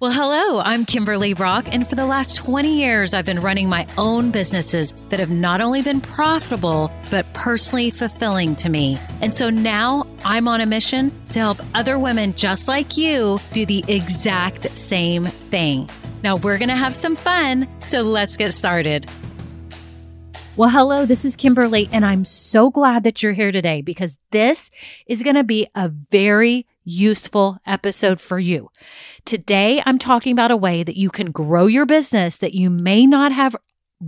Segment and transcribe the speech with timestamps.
[0.00, 3.84] Well, hello, I'm Kimberly Brock, and for the last 20 years, I've been running my
[3.98, 8.96] own businesses that have not only been profitable, but personally fulfilling to me.
[9.20, 13.66] And so now I'm on a mission to help other women just like you do
[13.66, 15.90] the exact same thing.
[16.22, 19.04] Now we're going to have some fun, so let's get started.
[20.54, 24.70] Well, hello, this is Kimberly, and I'm so glad that you're here today because this
[25.08, 28.70] is going to be a very useful episode for you.
[29.24, 33.06] Today, I'm talking about a way that you can grow your business that you may
[33.06, 33.54] not have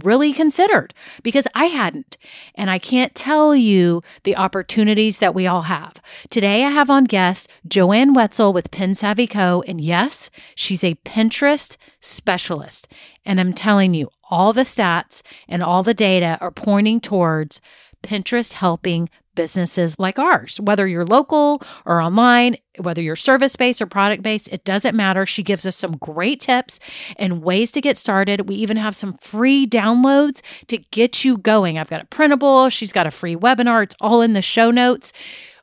[0.05, 2.17] really considered because I hadn't.
[2.55, 5.95] And I can't tell you the opportunities that we all have.
[6.31, 9.63] Today I have on guest Joanne Wetzel with Pin Savvy Co.
[9.67, 12.89] And yes, she's a Pinterest specialist.
[13.25, 17.61] And I'm telling you, all the stats and all the data are pointing towards
[18.03, 23.87] Pinterest helping businesses like ours, whether you're local or online, whether you're service based or
[23.87, 25.27] product based, it doesn't matter.
[25.27, 26.81] She gives us some great tips
[27.17, 28.49] and ways to get started.
[28.49, 31.79] We even have some free downloads to get you going.
[31.79, 33.83] I've got a printable, she's got a free webinar.
[33.83, 35.13] It's all in the show notes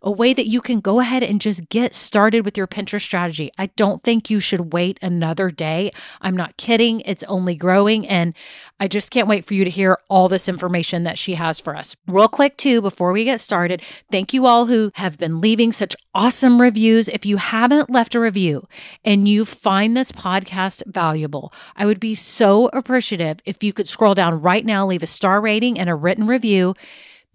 [0.07, 3.51] a way that you can go ahead and just get started with your Pinterest strategy.
[3.57, 5.91] I don't think you should wait another day.
[6.21, 7.01] I'm not kidding.
[7.01, 8.07] It's only growing.
[8.07, 8.33] And
[8.79, 11.75] I just can't wait for you to hear all this information that she has for
[11.75, 11.93] us.
[12.07, 15.93] Real quick, too, before we get started, thank you all who have been leaving such
[16.15, 17.09] awesome reviews.
[17.09, 18.65] If you haven't left a review
[19.03, 24.15] and you find this podcast valuable, I would be so appreciative if you could scroll
[24.15, 26.75] down right now, leave a star rating and a written review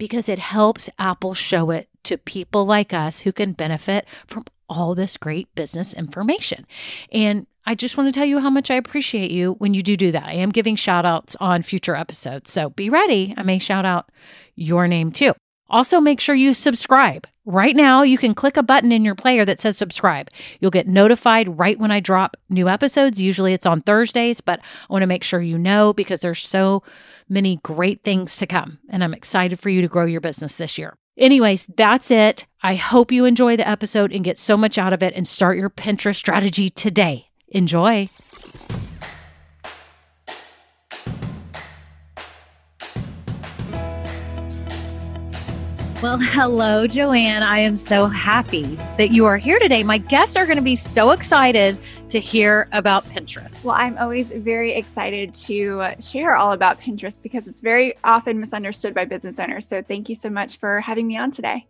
[0.02, 4.96] because it helps Apple show it to people like us who can benefit from all
[4.96, 6.66] this great business information.
[7.12, 9.96] And I just want to tell you how much I appreciate you when you do
[9.96, 10.24] do that.
[10.24, 12.50] I am giving shout outs on future episodes.
[12.50, 13.32] So be ready.
[13.36, 14.10] I may shout out
[14.56, 15.34] your name too.
[15.72, 17.26] Also, make sure you subscribe.
[17.46, 20.30] Right now, you can click a button in your player that says subscribe.
[20.60, 23.20] You'll get notified right when I drop new episodes.
[23.20, 26.82] Usually it's on Thursdays, but I want to make sure you know because there's so
[27.28, 28.78] many great things to come.
[28.90, 30.94] And I'm excited for you to grow your business this year.
[31.16, 32.46] Anyways, that's it.
[32.62, 35.56] I hope you enjoy the episode and get so much out of it and start
[35.58, 37.30] your Pinterest strategy today.
[37.48, 38.08] Enjoy.
[46.02, 47.44] Well, hello, Joanne.
[47.44, 49.84] I am so happy that you are here today.
[49.84, 53.62] My guests are going to be so excited to hear about Pinterest.
[53.62, 58.94] Well, I'm always very excited to share all about Pinterest because it's very often misunderstood
[58.94, 59.68] by business owners.
[59.68, 61.66] So, thank you so much for having me on today.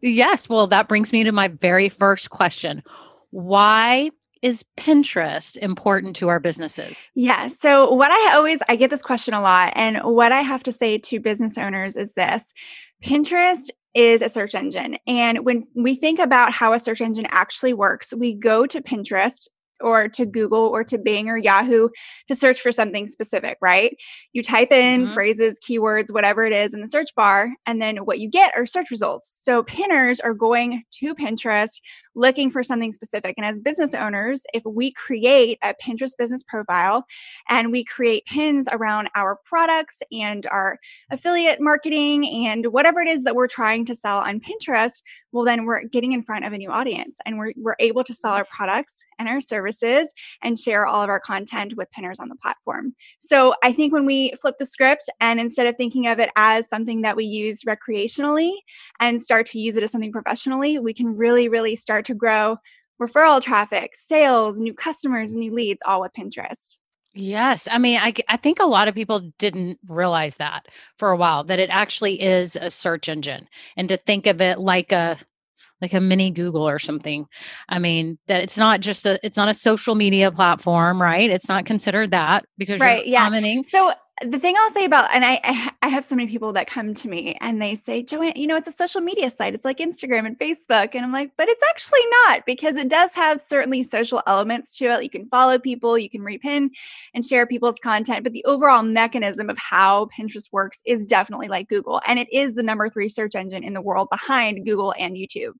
[0.00, 0.48] Yes.
[0.48, 2.84] Well, that brings me to my very first question
[3.30, 4.10] Why
[4.46, 7.10] is Pinterest important to our businesses?
[7.16, 7.48] Yeah.
[7.48, 10.72] So what I always I get this question a lot and what I have to
[10.72, 12.54] say to business owners is this.
[13.02, 14.98] Pinterest is a search engine.
[15.04, 19.48] And when we think about how a search engine actually works, we go to Pinterest
[19.80, 21.88] or to Google or to Bing or Yahoo
[22.28, 23.96] to search for something specific, right?
[24.32, 25.12] You type in mm-hmm.
[25.12, 28.64] phrases, keywords, whatever it is in the search bar, and then what you get are
[28.64, 29.40] search results.
[29.42, 31.80] So pinners are going to Pinterest
[32.16, 33.34] looking for something specific.
[33.36, 37.06] And as business owners, if we create a Pinterest business profile
[37.48, 40.78] and we create pins around our products and our
[41.10, 45.66] affiliate marketing and whatever it is that we're trying to sell on Pinterest, well, then
[45.66, 48.46] we're getting in front of a new audience and we're, we're able to sell our
[48.50, 50.12] products and our services
[50.42, 52.94] and share all of our content with pinners on the platform.
[53.18, 56.68] So I think when we flip the script and instead of thinking of it as
[56.68, 58.52] something that we use recreationally
[58.98, 62.56] and start to use it as something professionally, we can really, really start to grow
[63.00, 66.76] referral traffic, sales, new customers, new leads, all with Pinterest.
[67.14, 67.66] Yes.
[67.70, 70.66] I mean, I, I think a lot of people didn't realize that
[70.98, 74.58] for a while, that it actually is a search engine and to think of it
[74.58, 75.16] like a,
[75.80, 77.26] like a mini Google or something.
[77.68, 81.30] I mean, that it's not just a, it's not a social media platform, right?
[81.30, 83.24] It's not considered that because right, yeah.
[83.24, 83.64] Commenting.
[83.64, 86.94] So the thing I'll say about, and I, I have so many people that come
[86.94, 89.54] to me and they say, Joanne, you know, it's a social media site.
[89.54, 90.94] It's like Instagram and Facebook.
[90.94, 94.86] And I'm like, but it's actually not because it does have certainly social elements to
[94.86, 95.02] it.
[95.02, 96.70] You can follow people, you can repin
[97.12, 98.24] and share people's content.
[98.24, 102.00] But the overall mechanism of how Pinterest works is definitely like Google.
[102.06, 105.52] And it is the number three search engine in the world behind Google and YouTube.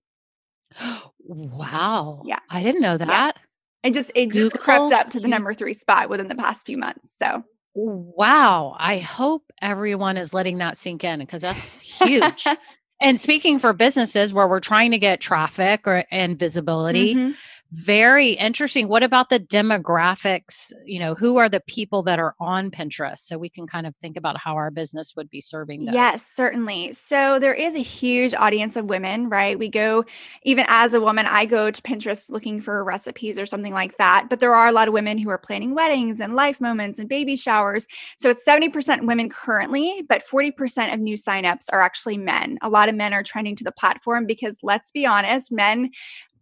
[1.29, 2.23] Wow.
[2.25, 2.39] Yeah.
[2.49, 3.09] I didn't know that.
[3.09, 3.57] Yes.
[3.83, 6.67] It just it Google, just crept up to the number three spot within the past
[6.67, 7.13] few months.
[7.17, 7.45] So
[7.77, 8.75] Wow.
[8.79, 12.45] I hope everyone is letting that sink in because that's huge.
[13.01, 17.33] and speaking for businesses where we're trying to get traffic or and visibility, mm-hmm.
[17.73, 18.87] Very interesting.
[18.87, 20.73] What about the demographics?
[20.85, 23.19] You know, who are the people that are on Pinterest?
[23.19, 25.95] So we can kind of think about how our business would be serving those.
[25.95, 26.93] Yes, certainly.
[26.93, 29.59] So there is a huge audience of women, right?
[29.59, 30.05] We go,
[30.45, 34.29] even as a woman, I go to Pinterest looking for recipes or something like that.
[34.31, 37.09] But there are a lot of women who are planning weddings and life moments and
[37.09, 37.87] baby showers.
[38.17, 42.59] So it's 70% women currently, but 40% of new signups are actually men.
[42.63, 45.91] A lot of men are trending to the platform because let's be honest, men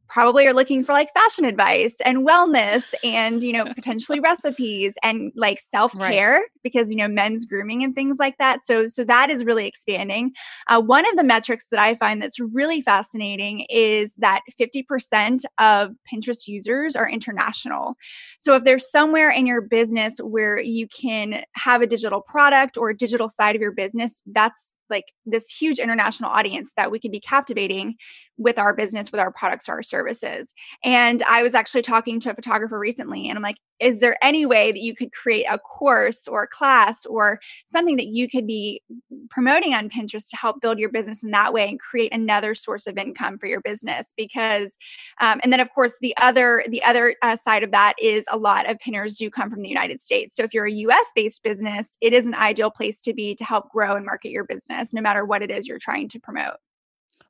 [0.09, 5.33] probably are looking for like fashion advice and wellness and you know potentially recipes and
[5.35, 6.45] like self-care right.
[6.63, 8.65] because you know men's grooming and things like that.
[8.65, 10.33] So so that is really expanding.
[10.69, 15.91] Uh, one of the metrics that i find that's really fascinating is that 50% of
[16.13, 17.95] pinterest users are international.
[18.39, 22.91] So if there's somewhere in your business where you can have a digital product or
[22.91, 27.13] a digital side of your business that's like this huge international audience that we could
[27.13, 27.97] be captivating
[28.37, 30.55] with our business, with our products or our services.
[30.83, 34.47] And I was actually talking to a photographer recently, and I'm like, is there any
[34.47, 38.47] way that you could create a course or a class or something that you could
[38.47, 38.81] be
[39.31, 42.87] promoting on Pinterest to help build your business in that way and create another source
[42.87, 44.15] of income for your business?
[44.17, 44.77] Because,
[45.21, 48.37] um, and then of course the other the other uh, side of that is a
[48.37, 50.37] lot of pinners do come from the United States.
[50.37, 51.13] So if you're a U.S.
[51.15, 54.45] based business, it is an ideal place to be to help grow and market your
[54.45, 56.57] business, no matter what it is you're trying to promote.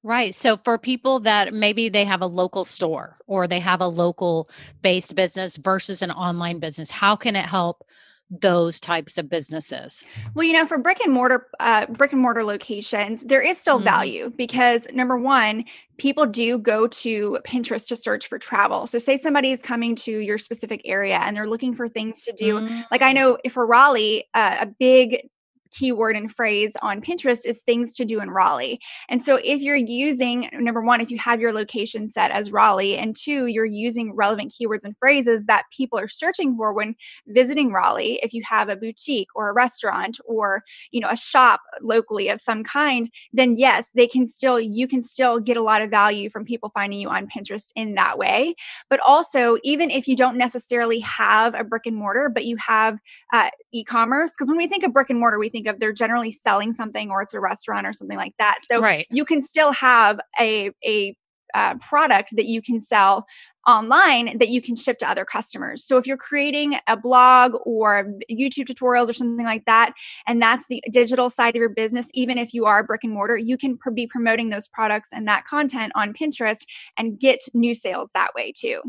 [0.02, 0.34] Right.
[0.34, 4.50] So for people that maybe they have a local store or they have a local
[4.82, 7.86] based business versus an online business, how can it help
[8.30, 10.04] those types of businesses?
[10.34, 13.76] Well, you know, for brick and mortar uh, brick and mortar locations, there is still
[13.76, 13.84] mm-hmm.
[13.84, 15.64] value because number one,
[15.98, 18.86] people do go to Pinterest to search for travel.
[18.86, 22.32] So, say somebody is coming to your specific area and they're looking for things to
[22.32, 22.60] do.
[22.60, 22.80] Mm-hmm.
[22.90, 25.28] Like I know for Raleigh, uh, a big
[25.74, 28.78] keyword and phrase on Pinterest is things to do in Raleigh.
[29.08, 32.96] And so if you're using number one, if you have your location set as Raleigh,
[32.96, 36.94] and two, you're using relevant keywords and phrases that people are searching for when
[37.26, 41.60] visiting Raleigh, if you have a boutique or a restaurant or you know a shop
[41.82, 45.82] locally of some kind, then yes, they can still you can still get a lot
[45.82, 48.54] of value from people finding you on Pinterest in that way.
[48.88, 53.00] But also, even if you don't necessarily have a brick and mortar, but you have
[53.32, 55.92] uh, e-commerce, because when we think of brick and mortar, we think think of they're
[55.92, 58.60] generally selling something or it's a restaurant or something like that.
[58.64, 59.06] So right.
[59.10, 61.16] you can still have a a
[61.54, 63.26] uh, product that you can sell
[63.66, 65.84] online that you can ship to other customers.
[65.84, 69.94] So if you're creating a blog or YouTube tutorials or something like that,
[70.26, 73.36] and that's the digital side of your business, even if you are brick and mortar,
[73.36, 76.66] you can pr- be promoting those products and that content on Pinterest
[76.98, 78.82] and get new sales that way too.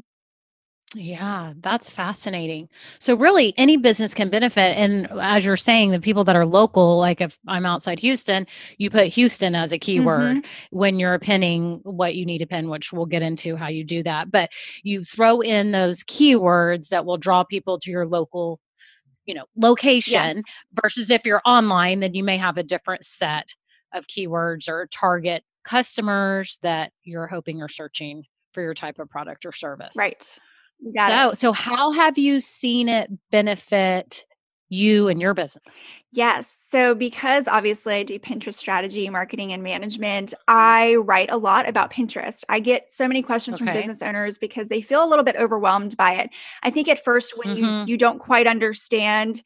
[0.97, 2.69] Yeah, that's fascinating.
[2.99, 4.77] So, really, any business can benefit.
[4.77, 8.47] And as you're saying, the people that are local, like if I'm outside Houston,
[8.77, 10.77] you put Houston as a keyword mm-hmm.
[10.77, 14.03] when you're pinning what you need to pin, which we'll get into how you do
[14.03, 14.31] that.
[14.31, 14.51] But
[14.83, 18.61] you throw in those keywords that will draw people to your local,
[19.25, 20.41] you know, location yes.
[20.81, 23.53] versus if you're online, then you may have a different set
[23.93, 29.45] of keywords or target customers that you're hoping are searching for your type of product
[29.45, 29.95] or service.
[29.97, 30.39] Right
[30.95, 31.39] so, it.
[31.39, 34.25] so how have you seen it benefit
[34.69, 35.91] you and your business?
[36.11, 36.49] Yes.
[36.49, 40.43] So, because obviously I do Pinterest strategy, marketing, and management, mm-hmm.
[40.47, 42.43] I write a lot about Pinterest.
[42.47, 43.65] I get so many questions okay.
[43.65, 46.29] from business owners because they feel a little bit overwhelmed by it.
[46.63, 47.87] I think at first, when mm-hmm.
[47.87, 49.41] you you don't quite understand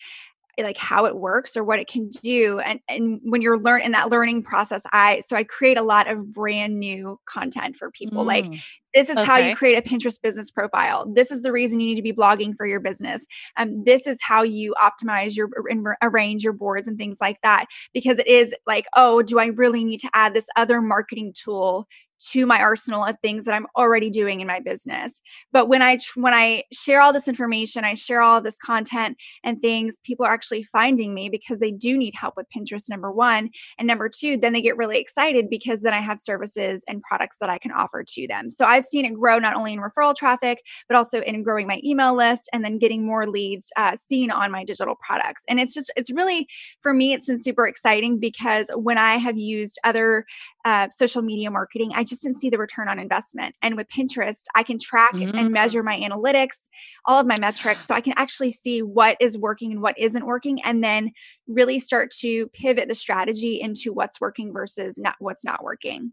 [0.63, 3.91] like how it works or what it can do and and when you're learn in
[3.91, 8.23] that learning process i so i create a lot of brand new content for people
[8.23, 8.27] mm.
[8.27, 8.45] like
[8.93, 9.25] this is okay.
[9.25, 12.13] how you create a pinterest business profile this is the reason you need to be
[12.13, 13.25] blogging for your business
[13.57, 17.65] um, this is how you optimize your and arrange your boards and things like that
[17.93, 21.87] because it is like oh do i really need to add this other marketing tool
[22.19, 25.21] to my arsenal of things that I'm already doing in my business.
[25.51, 29.61] But when I when I share all this information, I share all this content and
[29.61, 33.49] things, people are actually finding me because they do need help with Pinterest number 1,
[33.77, 37.37] and number 2, then they get really excited because then I have services and products
[37.39, 38.49] that I can offer to them.
[38.49, 41.81] So I've seen it grow not only in referral traffic, but also in growing my
[41.83, 45.43] email list and then getting more leads uh, seen on my digital products.
[45.47, 46.47] And it's just it's really
[46.81, 50.25] for me it's been super exciting because when I have used other
[50.65, 53.57] uh, social media marketing, I just didn't see the return on investment.
[53.61, 55.37] And with Pinterest, I can track mm-hmm.
[55.37, 56.69] and measure my analytics,
[57.05, 60.25] all of my metrics, so I can actually see what is working and what isn't
[60.25, 61.11] working, and then
[61.47, 66.11] really start to pivot the strategy into what's working versus not what's not working.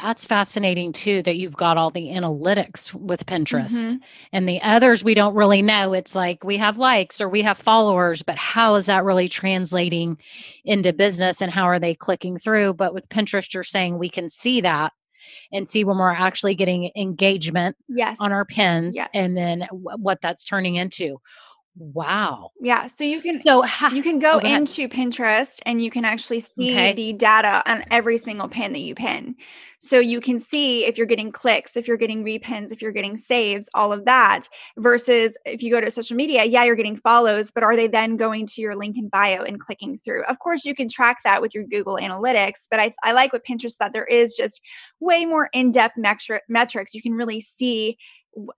[0.00, 3.86] That's fascinating too that you've got all the analytics with Pinterest.
[3.86, 3.96] Mm-hmm.
[4.32, 5.92] And the others we don't really know.
[5.92, 10.18] It's like we have likes or we have followers, but how is that really translating
[10.64, 12.74] into business and how are they clicking through?
[12.74, 14.92] But with Pinterest, you're saying we can see that
[15.52, 18.18] and see when we're actually getting engagement yes.
[18.20, 19.08] on our pins yes.
[19.14, 21.18] and then what that's turning into.
[21.76, 22.52] Wow.
[22.60, 22.86] Yeah.
[22.86, 26.04] So you can so ha- you can go, oh, go into Pinterest and you can
[26.04, 26.92] actually see okay.
[26.92, 29.34] the data on every single pin that you pin.
[29.80, 33.18] So you can see if you're getting clicks, if you're getting repins, if you're getting
[33.18, 34.48] saves, all of that.
[34.78, 38.16] Versus if you go to social media, yeah, you're getting follows, but are they then
[38.16, 40.24] going to your link in bio and clicking through?
[40.24, 43.44] Of course, you can track that with your Google Analytics, but I, I like what
[43.44, 43.92] Pinterest said.
[43.92, 44.62] there is just
[45.00, 46.94] way more in depth metri- metrics.
[46.94, 47.98] You can really see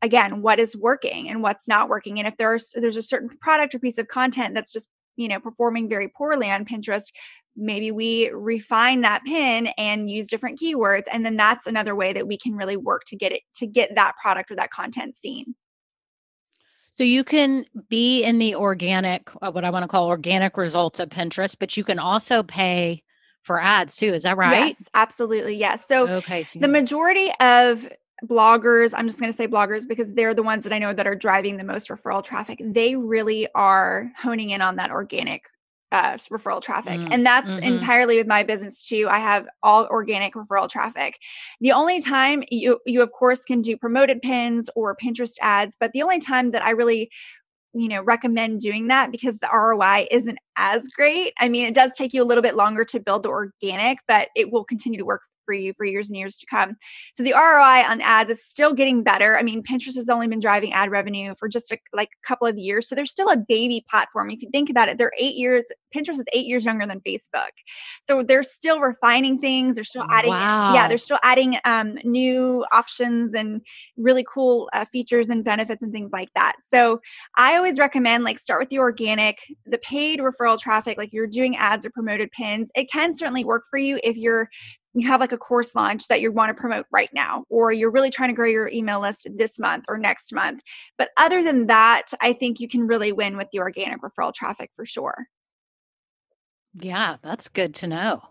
[0.03, 3.75] again what is working and what's not working and if there's there's a certain product
[3.75, 7.13] or piece of content that's just you know performing very poorly on pinterest
[7.57, 12.27] maybe we refine that pin and use different keywords and then that's another way that
[12.27, 15.55] we can really work to get it to get that product or that content seen.
[16.93, 21.01] So you can be in the organic uh, what i want to call organic results
[21.01, 23.03] of pinterest but you can also pay
[23.43, 24.67] for ads too is that right?
[24.67, 25.87] Yes absolutely yes.
[25.87, 27.89] So okay so the majority of
[28.25, 31.07] bloggers, I'm just going to say bloggers because they're the ones that I know that
[31.07, 32.61] are driving the most referral traffic.
[32.65, 35.45] They really are honing in on that organic
[35.93, 36.99] uh, referral traffic.
[36.99, 37.63] Mm, and that's mm-hmm.
[37.63, 39.07] entirely with my business too.
[39.09, 41.19] I have all organic referral traffic.
[41.61, 45.93] The only time you you of course can do promoted pins or Pinterest ads, but
[45.93, 47.11] the only time that I really
[47.73, 51.33] you know recommend doing that because the ROI isn't as great.
[51.39, 54.29] I mean, it does take you a little bit longer to build the organic, but
[54.35, 56.77] it will continue to work for you for years and years to come.
[57.15, 59.39] So the ROI on ads is still getting better.
[59.39, 62.47] I mean, Pinterest has only been driving ad revenue for just a, like a couple
[62.47, 62.89] of years.
[62.89, 64.31] So they're still a baby platform.
[64.31, 67.53] If you think about it, they're eight years, Pinterest is eight years younger than Facebook.
[68.03, 69.77] So they're still refining things.
[69.77, 70.75] They're still adding, wow.
[70.75, 73.63] yeah, they're still adding um, new options and
[73.97, 76.57] really cool uh, features and benefits and things like that.
[76.61, 77.01] So
[77.37, 81.57] I always recommend like start with the organic, the paid referral traffic, like you're doing
[81.57, 82.71] ads or promoted pins.
[82.77, 84.49] It can certainly work for you if you're
[84.97, 87.91] you have like a course launch that you want to promote right now, or you're
[87.91, 90.63] really trying to grow your email list this month or next month.
[90.97, 94.71] But other than that, I think you can really win with the organic referral traffic
[94.75, 95.27] for sure.
[96.75, 98.23] Yeah, that's good to know.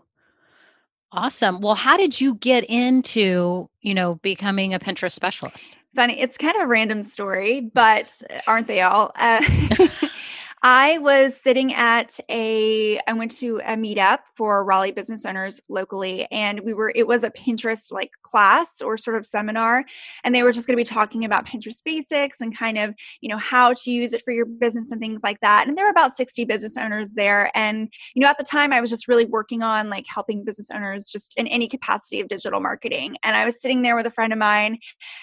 [1.12, 1.60] Awesome.
[1.60, 5.78] Well, how did you get into, you know, becoming a Pinterest specialist?
[5.94, 8.12] Funny, it's kind of a random story, but
[8.46, 9.12] aren't they all?
[9.14, 9.42] Uh,
[10.68, 16.26] I was sitting at a, I went to a meetup for Raleigh business owners locally,
[16.32, 19.84] and we were, it was a Pinterest like class or sort of seminar.
[20.24, 23.28] And they were just going to be talking about Pinterest basics and kind of, you
[23.28, 25.68] know, how to use it for your business and things like that.
[25.68, 27.56] And there were about 60 business owners there.
[27.56, 30.68] And, you know, at the time I was just really working on like helping business
[30.74, 33.18] owners just in any capacity of digital marketing.
[33.22, 34.78] And I was sitting there with a friend of mine,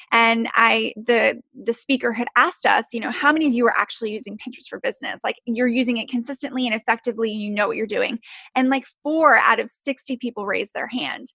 [0.09, 3.75] and I, the, the speaker had asked us, you know, how many of you are
[3.77, 5.19] actually using Pinterest for business?
[5.21, 8.19] Like, like you're using it consistently and effectively and you know what you're doing
[8.55, 11.27] and like four out of 60 people raised their hand.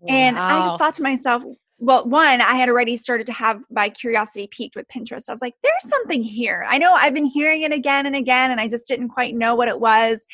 [0.00, 0.14] Wow.
[0.14, 1.42] and i just thought to myself
[1.78, 5.28] well one i had already started to have my curiosity piqued with pinterest.
[5.28, 6.64] I was like there's something here.
[6.66, 9.54] I know i've been hearing it again and again and i just didn't quite know
[9.54, 10.26] what it was.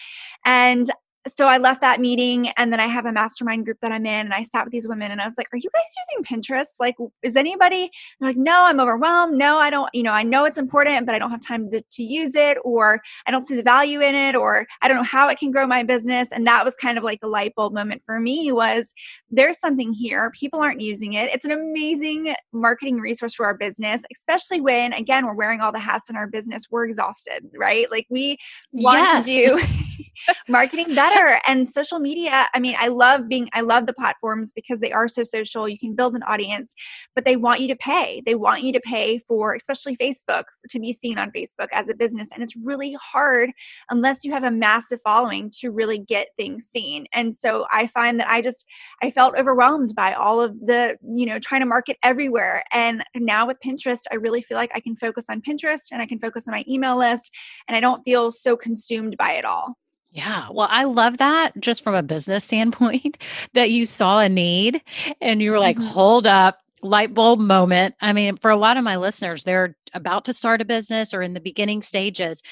[0.45, 0.89] And
[1.27, 4.27] so I left that meeting and then I have a mastermind group that I'm in
[4.27, 6.75] and I sat with these women and I was like, Are you guys using Pinterest?
[6.79, 7.91] Like, is anybody
[8.21, 9.37] They're like, No, I'm overwhelmed.
[9.37, 11.81] No, I don't, you know, I know it's important, but I don't have time to,
[11.81, 15.03] to use it or I don't see the value in it or I don't know
[15.03, 16.31] how it can grow my business.
[16.33, 18.93] And that was kind of like a light bulb moment for me was
[19.31, 20.31] there's something here.
[20.31, 21.31] People aren't using it.
[21.33, 25.79] It's an amazing marketing resource for our business, especially when, again, we're wearing all the
[25.79, 26.67] hats in our business.
[26.71, 27.91] We're exhausted, right?
[27.91, 28.39] Like we
[28.73, 29.27] want yes.
[29.27, 30.05] to do
[30.49, 31.16] marketing better
[31.47, 35.09] and social media i mean i love being i love the platforms because they are
[35.09, 35.69] so social.
[35.69, 36.75] You can build an audience
[37.15, 38.23] but they want you to pay.
[38.27, 41.95] They want you to pay for especially facebook to be seen on facebook as a
[41.95, 42.29] business.
[42.33, 43.51] And it's really hard
[43.91, 47.07] unless you have a massive following to really get things seen.
[47.13, 48.67] And so i find that i just
[49.03, 52.63] i felt overwhelmed by all of the you know trying to market everywhere.
[52.73, 56.07] And now with pinterest i really feel like i can focus on pinterest and i
[56.07, 57.31] can focus on my email list
[57.69, 59.77] and i don't feel so consumed by it all
[60.17, 60.49] yeah.
[60.51, 63.19] Well, I love that just from a business standpoint
[63.53, 64.81] that you saw a need
[65.21, 65.89] and you were like, mm-hmm.
[65.89, 67.95] hold up, light bulb moment.
[68.01, 71.21] I mean, for a lot of my listeners, they're about to start a business or
[71.21, 72.43] in the beginning stages.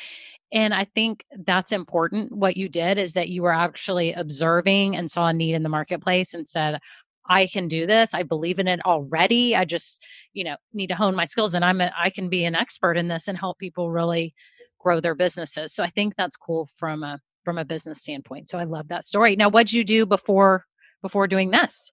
[0.52, 2.32] And I think that's important.
[2.36, 5.70] What you did is that you were actually observing and saw a need in the
[5.70, 6.80] marketplace and said,
[7.26, 8.12] I can do this.
[8.12, 9.56] I believe in it already.
[9.56, 10.04] I just,
[10.34, 12.98] you know, need to hone my skills and I'm a, I can be an expert
[12.98, 14.34] in this and help people really
[14.78, 15.74] grow their businesses.
[15.74, 18.48] So I think that's cool from a from a business standpoint.
[18.48, 19.36] So I love that story.
[19.36, 20.64] Now, what'd you do before
[21.02, 21.92] before doing this?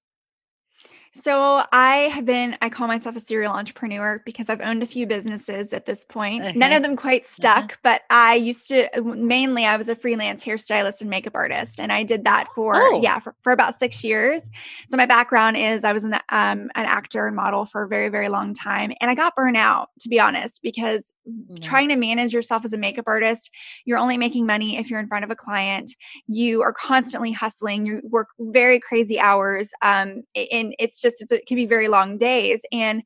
[1.13, 5.05] So I have been, I call myself a serial entrepreneur because I've owned a few
[5.05, 6.41] businesses at this point.
[6.41, 6.57] Okay.
[6.57, 7.33] None of them quite Uh-huh.
[7.33, 11.81] stuck, but I used to mainly I was a freelance hairstylist and makeup artist.
[11.81, 13.01] And I did that for Oh.
[13.01, 14.49] yeah, for, for about six years.
[14.87, 17.87] So my background is I was in the, um, an actor and model for a
[17.89, 18.93] very, very long time.
[19.01, 21.57] And I got burnt out, to be honest, because Yeah.
[21.61, 23.51] trying to manage yourself as a makeup artist,
[23.83, 25.91] you're only making money if you're in front of a client.
[26.27, 27.85] You are constantly hustling.
[27.85, 29.71] You work very crazy hours.
[29.81, 32.63] Um, and it's just it's, it can be very long days.
[32.71, 33.03] And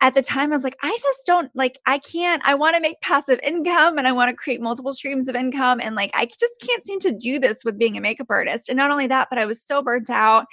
[0.00, 1.78] at the time, I was like, I just don't like.
[1.86, 2.42] I can't.
[2.44, 5.80] I want to make passive income, and I want to create multiple streams of income,
[5.80, 8.68] and like I just can't seem to do this with being a makeup artist.
[8.68, 10.46] And not only that, but I was so burnt out.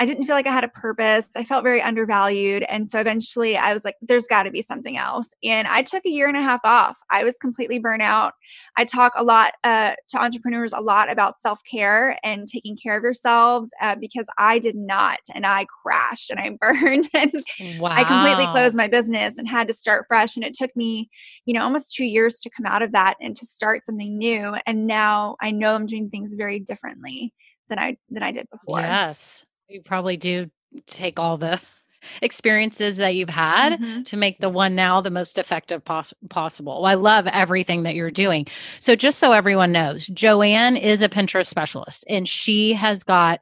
[0.00, 1.28] I didn't feel like I had a purpose.
[1.36, 2.64] I felt very undervalued.
[2.68, 5.34] And so eventually I was like, there's got to be something else.
[5.42, 6.96] And I took a year and a half off.
[7.10, 8.34] I was completely burnt out.
[8.76, 12.96] I talk a lot uh, to entrepreneurs a lot about self care and taking care
[12.96, 15.18] of yourselves uh, because I did not.
[15.34, 17.32] And I crashed and I burned and
[17.78, 17.90] Wow.
[17.90, 20.36] I completely closed my business and had to start fresh.
[20.36, 21.10] And it took me,
[21.44, 24.54] you know, almost two years to come out of that and to start something new.
[24.66, 27.32] And now I know I'm doing things very differently
[27.68, 28.80] than I than I did before.
[28.80, 29.44] Yes.
[29.68, 30.50] You probably do
[30.86, 31.60] take all the
[32.22, 34.06] experiences that you've had Mhm.
[34.06, 36.84] to make the one now the most effective pos- possible.
[36.86, 38.46] I love everything that you're doing.
[38.80, 43.40] So, just so everyone knows, Joanne is a Pinterest specialist and she has got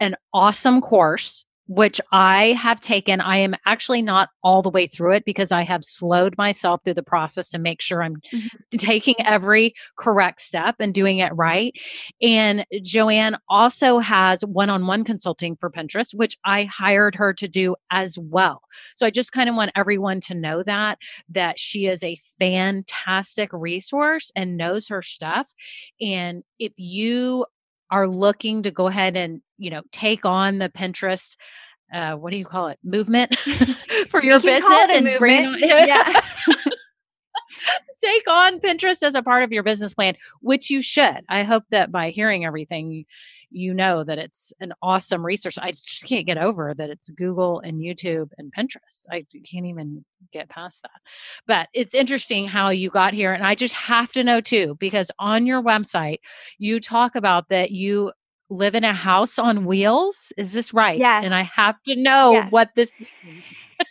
[0.00, 1.44] an awesome course.
[1.68, 3.20] Which I have taken.
[3.20, 6.94] I am actually not all the way through it because I have slowed myself through
[6.94, 8.48] the process to make sure I'm Mhm.
[8.78, 11.72] taking every correct step and doing it right.
[12.20, 17.46] And Joanne also has one on one consulting for Pinterest, which I hired her to
[17.46, 18.62] do as well.
[18.96, 23.50] So I just kind of want everyone to know that, that she is a fantastic
[23.52, 25.52] resource and knows her stuff.
[26.00, 27.46] And if you
[27.92, 31.36] are looking to go ahead and, you know, take on the Pinterest,
[31.94, 32.78] uh, what do you call it?
[32.82, 33.36] Movement
[34.08, 35.72] for your You business and bring movement.
[35.72, 36.20] on- Yeah.
[38.02, 41.24] take on Pinterest as a part of your business plan, which you should.
[41.28, 43.04] I hope that by hearing everything,
[43.50, 45.58] you, know that it's an awesome resource.
[45.58, 49.02] I just can't get over that it's Google and YouTube and Pinterest.
[49.10, 51.00] I can't even get past that.
[51.46, 53.32] But it's interesting how you got here.
[53.32, 56.18] And I just have to know too, because on your website,
[56.58, 58.12] you talk about that you
[58.50, 60.32] live in a house on wheels.
[60.36, 60.98] Is this right?
[60.98, 61.24] Yes.
[61.24, 62.52] And I have to know Yes.
[62.52, 63.44] what this means.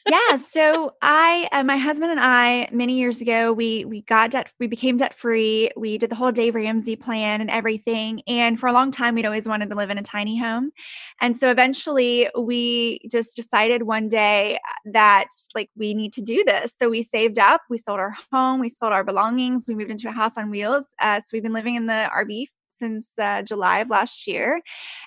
[0.08, 4.52] Yeah so i uh, my husband and i many years ago we we got debt
[4.60, 8.68] we became debt free we did the whole dave ramsey plan and everything and for
[8.68, 10.72] a long time we'd always wanted to live in a tiny home
[11.20, 16.44] and so eventually we just decided one day uh, that like we need to do
[16.46, 19.92] this so we saved up we sold our home we sold our belongings we moved
[19.92, 22.46] into a house on wheels uh, so we've been living in the rv
[22.82, 24.62] since uh, July of last year,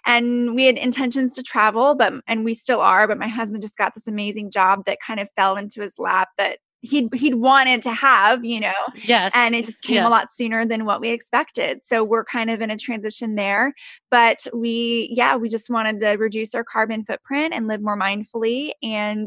[0.06, 3.06] and we had intentions to travel, but and we still are.
[3.08, 6.28] But my husband just got this amazing job that kind of fell into his lap
[6.38, 9.32] that he'd he'd wanted to have, you know, Yes.
[9.34, 10.06] and it just came Yes.
[10.06, 11.80] a lot sooner than what we expected.
[11.80, 13.72] So we're kind of in a transition there.
[14.10, 18.72] But we, yeah, we just wanted to reduce our carbon footprint and live more mindfully
[18.82, 19.26] and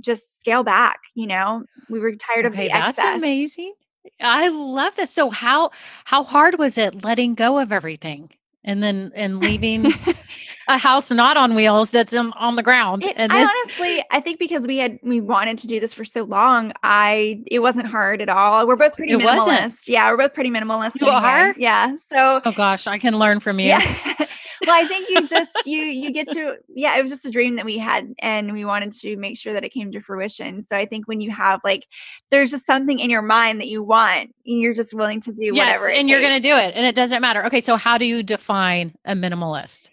[0.00, 0.98] just scale back.
[1.14, 3.22] You know, we were tired of the that's excess.
[3.22, 3.72] amazing.
[4.20, 5.10] I love this.
[5.10, 5.70] So how
[6.04, 8.30] how hard was it letting go of everything
[8.64, 9.92] and then and leaving
[10.68, 13.04] a house not on wheels that's on, on the ground?
[13.04, 16.04] It, and I honestly, I think because we had we wanted to do this for
[16.04, 18.66] so long, I it wasn't hard at all.
[18.66, 19.58] We're both pretty It wasn't?
[19.58, 19.88] minimalist.
[19.88, 21.00] Yeah, we're both pretty minimalist.
[21.00, 21.22] You anyway.
[21.28, 21.54] are?
[21.56, 21.96] Yeah.
[21.96, 23.66] So oh gosh, I can learn from you.
[23.68, 24.26] yeah.
[24.66, 27.56] well, I think you just you you get to yeah, it was just a dream
[27.56, 30.62] that we had and we wanted to make sure that it came to fruition.
[30.62, 31.86] So I think when you have like
[32.30, 35.46] there's just something in your mind that you want, and you're just willing to do
[35.46, 37.44] Yes, whatever it and you're going to do it, and it doesn't matter.
[37.46, 39.90] Okay, so how do you define a minimalist?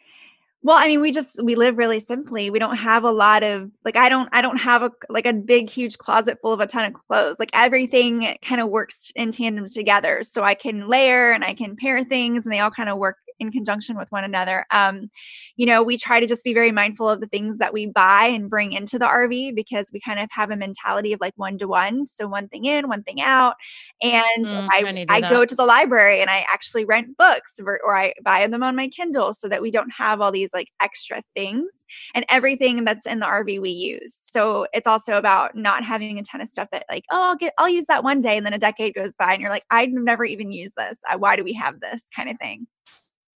[0.61, 2.49] Well, I mean, we just we live really simply.
[2.49, 5.31] We don't have a lot of like I don't I don't have a like a
[5.31, 7.39] big huge closet full of a ton of clothes.
[7.39, 10.21] Like everything kind of works in tandem together.
[10.23, 13.17] So I can layer and I can pair things and they all kind of work
[13.39, 14.65] in conjunction with one another.
[14.71, 15.09] Um,
[15.55, 18.25] you know, we try to just be very mindful of the things that we buy
[18.25, 21.57] and bring into the RV because we kind of have a mentality of like one
[21.59, 22.07] to one.
[22.07, 23.55] So one thing in, one thing out.
[24.01, 27.79] And Mm, I I I go to the library and I actually rent books or,
[27.83, 30.69] or I buy them on my Kindle so that we don't have all these like
[30.81, 34.13] extra things and everything that's in the RV we use.
[34.13, 37.53] So it's also about not having a ton of stuff that like, oh, I'll get
[37.57, 39.89] I'll use that one day and then a decade goes by and you're like, I've
[39.91, 41.01] never even used this.
[41.17, 42.67] Why do we have this kind of thing?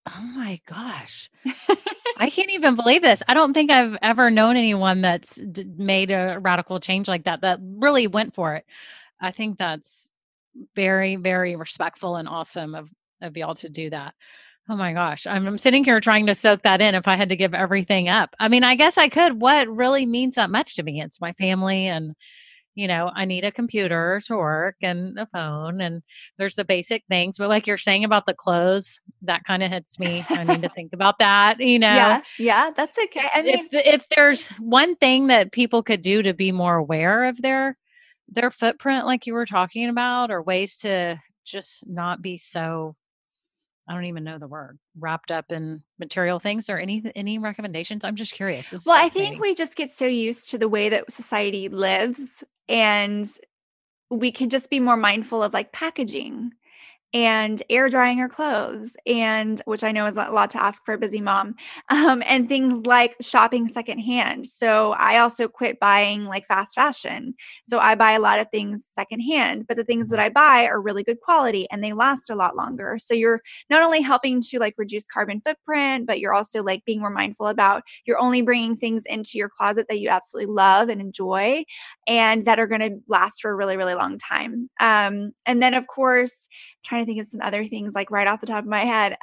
[0.08, 1.30] Oh my gosh.
[2.18, 3.22] I can't even believe this.
[3.28, 7.42] I don't think I've ever known anyone that's d- made a radical change like that
[7.42, 8.66] that really went for it.
[9.20, 10.10] I think that's
[10.76, 12.90] very very respectful and awesome of
[13.22, 14.16] of y'all to do that.
[14.70, 15.28] Oh my gosh.
[15.28, 18.10] I'm, I'm, sitting here trying to soak that in if I had to give everything
[18.10, 18.36] up.
[18.40, 19.42] I mean, I guess I could.
[19.42, 21.02] What really means that much to me?
[21.02, 22.16] It's my family and
[22.76, 26.02] you know, I need a computer to work and a phone and
[26.38, 27.38] there's the basic things.
[27.38, 30.24] But like you're saying about the clothes, that kind of hits me.
[30.30, 31.88] I need to think about that, you know.
[31.88, 33.28] Yeah, yeah, that's okay.
[33.34, 37.26] I mean, if if there's one thing that people could do to be more aware
[37.26, 37.78] of their
[38.30, 42.96] their footprint like you were talking about or ways to just not be so
[43.88, 48.06] I don't even know the word wrapped up in material things or any any recommendations.
[48.06, 48.74] I'm just curious.
[48.86, 53.28] Well, I think we just get so used to the way that society lives and
[54.10, 56.52] we can just be more mindful of like packaging
[57.13, 60.93] and air drying her clothes and which i know is a lot to ask for
[60.93, 61.56] a busy mom
[61.89, 64.47] um, and things like shopping secondhand.
[64.47, 67.34] So i also quit buying like fast fashion.
[67.63, 70.82] So i buy a lot of things secondhand but the things that i buy are
[70.82, 72.97] really good quality and they last a lot longer.
[73.00, 77.00] So you're not only helping to like reduce carbon footprint but you're also like being
[77.00, 81.02] more mindful about you're only bringing things into your closet that you absolutely love and
[81.02, 81.63] enjoy
[82.08, 84.69] and that are going to last for a really really long time.
[84.80, 86.47] Um, and then of course
[86.84, 89.18] trying to think of some other things like right off the top of my head.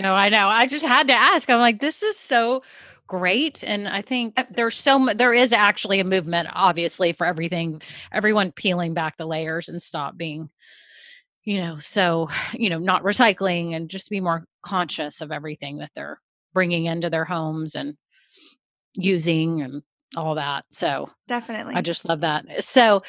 [0.00, 0.48] no, I know.
[0.48, 1.48] I just had to ask.
[1.50, 2.62] I'm like, this is so
[3.10, 7.82] great and i think there's so much there is actually a movement obviously for everything
[8.12, 10.48] everyone peeling back the layers and stop being
[11.42, 15.90] you know so you know not recycling and just be more conscious of everything that
[15.96, 16.20] they're
[16.54, 17.96] bringing into their homes and
[18.94, 19.82] using and
[20.16, 23.02] all that so definitely i just love that so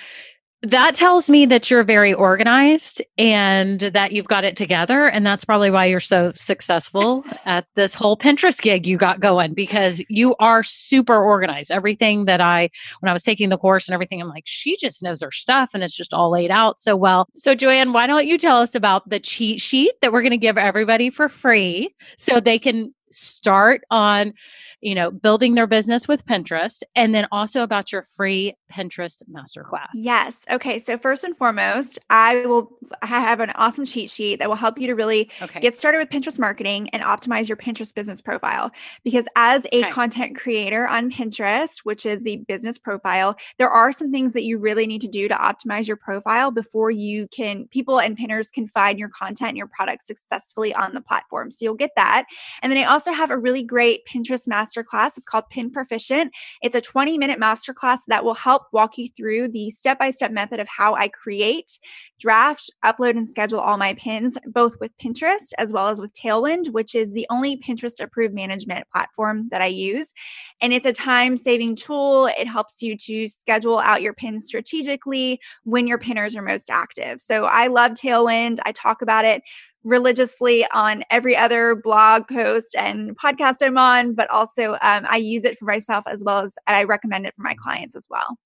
[0.64, 5.06] that tells me that you're very organized and that you've got it together.
[5.08, 9.56] And that's probably why you're so successful at this whole Pinterest gig you got going
[9.56, 11.72] because you are super organized.
[11.72, 12.70] Everything that I,
[13.00, 15.72] when I was taking the course and everything, I'm like, she just knows her stuff
[15.74, 17.26] and it's just all laid out so well.
[17.34, 20.38] So, Joanne, why don't you tell us about the cheat sheet that we're going to
[20.38, 24.34] give everybody for free so they can start on
[24.82, 29.88] you know building their business with pinterest and then also about your free pinterest masterclass.
[29.94, 30.46] Yes.
[30.50, 34.80] Okay so first and foremost i will have an awesome cheat sheet that will help
[34.80, 35.60] you to really okay.
[35.60, 38.72] get started with pinterest marketing and optimize your pinterest business profile.
[39.04, 39.92] Because as a okay.
[39.92, 44.58] content creator on pinterest which is the business profile there are some things that you
[44.58, 48.68] really need to do to optimize your profile before you can people and pinners can
[48.68, 51.52] find your content and your product successfully on the platform.
[51.52, 52.26] So you'll get that.
[52.62, 55.18] And then i also also have a really great Pinterest masterclass.
[55.18, 56.32] It's called Pin Proficient.
[56.62, 60.32] It's a 20 minute masterclass that will help walk you through the step by step
[60.32, 61.80] method of how I create,
[62.20, 66.70] draft, upload, and schedule all my pins, both with Pinterest as well as with Tailwind,
[66.74, 70.14] which is the only Pinterest approved management platform that I use.
[70.62, 72.28] And it's a time saving tool.
[72.28, 77.20] It helps you to schedule out your pins strategically when your pinners are most active.
[77.20, 78.60] So I love Tailwind.
[78.64, 79.42] I talk about it
[79.84, 85.44] religiously on every other blog post and podcast I'm on, but also um, I use
[85.44, 88.38] it for myself as well as I recommend it for my clients as well.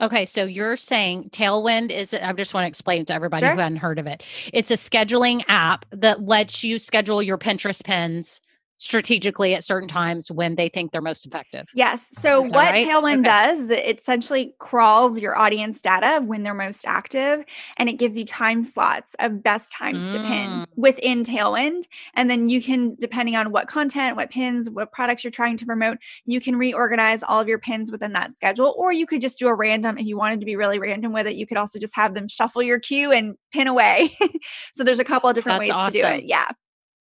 [0.00, 3.54] Okay, so you're saying Tailwind is, I just want to explain it to everybody sure.
[3.54, 4.22] who hadn't heard of it.
[4.52, 8.40] It's a scheduling app that lets you schedule your Pinterest pins
[8.76, 11.66] strategically at certain times when they think they're most effective.
[11.74, 12.10] Yes.
[12.20, 12.86] So what right?
[12.86, 13.22] Tailwind okay.
[13.22, 17.44] does, it essentially crawls your audience data of when they're most active
[17.76, 20.12] and it gives you time slots of best times mm.
[20.12, 20.66] to pin mm.
[20.76, 21.84] within Tailwind.
[22.14, 25.66] And then you can, depending on what content, what pins, what products you're trying to
[25.66, 28.74] promote, you can reorganize all of your pins within that schedule.
[28.76, 31.26] Or you could just do a random, if you wanted to be really random with
[31.26, 34.10] it, you could also just have them shuffle your queue and pin away.
[34.74, 35.92] so there's a couple of different That's ways awesome.
[35.92, 36.24] to do it.
[36.24, 36.46] Yeah.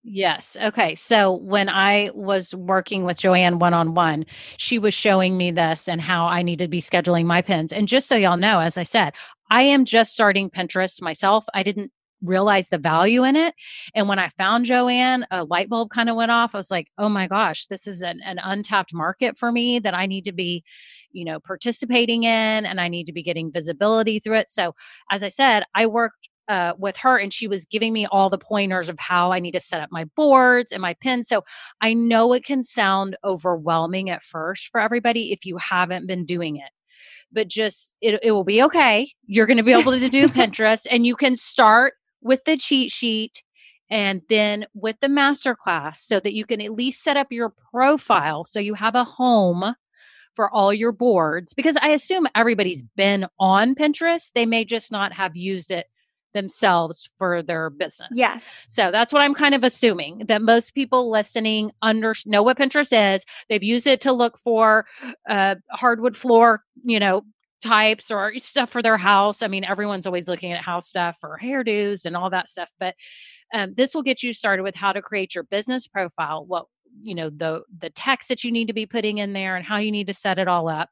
[0.05, 0.57] Yes.
[0.61, 0.95] Okay.
[0.95, 4.25] So when I was working with Joanne one on one,
[4.57, 7.71] she was showing me this and how I need to be scheduling my pins.
[7.71, 9.13] And just so y'all know, as I said,
[9.49, 11.45] I am just starting Pinterest myself.
[11.53, 13.53] I didn't realize the value in it.
[13.95, 16.53] And when I found Joanne, a light bulb kind of went off.
[16.53, 19.93] I was like, oh my gosh, this is an, an untapped market for me that
[19.93, 20.63] I need to be,
[21.11, 24.49] you know, participating in and I need to be getting visibility through it.
[24.49, 24.73] So
[25.11, 28.37] as I said, I worked uh, with her and she was giving me all the
[28.37, 31.27] pointers of how I need to set up my boards and my pins.
[31.27, 31.43] So
[31.81, 36.57] I know it can sound overwhelming at first for everybody if you haven't been doing
[36.57, 36.69] it.
[37.31, 39.11] But just it, it will be okay.
[39.25, 42.91] You're going to be able to do Pinterest and you can start with the cheat
[42.91, 43.41] sheet
[43.89, 48.45] and then with the masterclass so that you can at least set up your profile
[48.45, 49.75] so you have a home
[50.35, 54.31] for all your boards because I assume everybody's been on Pinterest.
[54.33, 55.87] They may just not have used it
[56.33, 58.09] themselves for their business.
[58.13, 58.65] Yes.
[58.67, 63.15] So that's what I'm kind of assuming that most people listening under know what Pinterest
[63.15, 63.23] is.
[63.49, 64.85] They've used it to look for
[65.29, 67.21] uh, hardwood floor, you know,
[67.63, 69.41] types or stuff for their house.
[69.41, 72.95] I mean, everyone's always looking at house stuff or hairdos and all that stuff, but
[73.53, 76.65] um, this will get you started with how to create your business profile, what
[77.01, 79.77] you know the the text that you need to be putting in there and how
[79.77, 80.89] you need to set it all up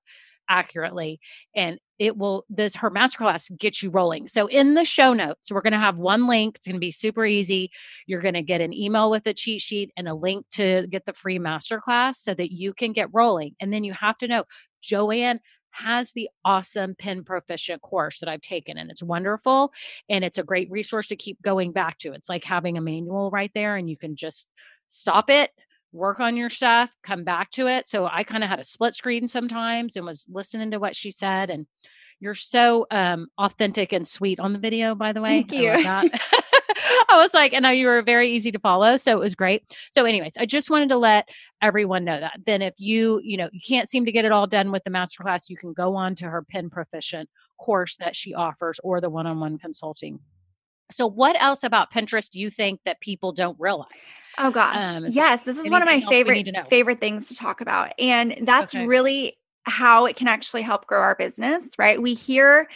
[0.52, 1.18] accurately
[1.56, 5.62] and it will this her masterclass get you rolling so in the show notes we're
[5.62, 7.72] going to have one link it's going to be super easy
[8.06, 11.06] you're going to get an email with a cheat sheet and a link to get
[11.06, 14.44] the free masterclass so that you can get rolling and then you have to know
[14.82, 15.40] joanne
[15.74, 19.72] has the awesome Pin Proficient course that I've taken, and it's wonderful.
[20.10, 22.12] And it's a great resource to keep going back to.
[22.12, 24.50] It's like having a manual right there, and you can just
[24.90, 25.52] stop it,
[25.92, 27.88] work on your stuff, come back to it.
[27.88, 31.12] So I kind of had a split screen sometimes and was listening to what she
[31.12, 31.50] said.
[31.50, 31.68] And
[32.20, 35.44] you're so um, authentic and sweet on the video, by the way.
[35.44, 35.72] Thank you.
[35.72, 36.10] I,
[37.10, 38.98] I was like, and you were very easy to follow.
[38.98, 39.64] So it was great.
[39.92, 41.28] So, anyways, I just wanted to let
[41.62, 42.40] everyone know that.
[42.46, 44.92] Then if you, you know, you can't seem to get it all done with the
[44.92, 49.10] masterclass, you can go on to her Pin Proficient course that she offers or the
[49.10, 50.20] one-on-one consulting
[50.92, 54.18] so, what else about Pinterest do you think that people don't realize?
[54.38, 57.94] Oh gosh, um, yes, this is one of my favorite favorite things to talk about,
[58.00, 58.86] and that's okay.
[58.86, 61.76] really how it can actually help grow our business.
[61.78, 62.02] Right?
[62.02, 62.68] We hear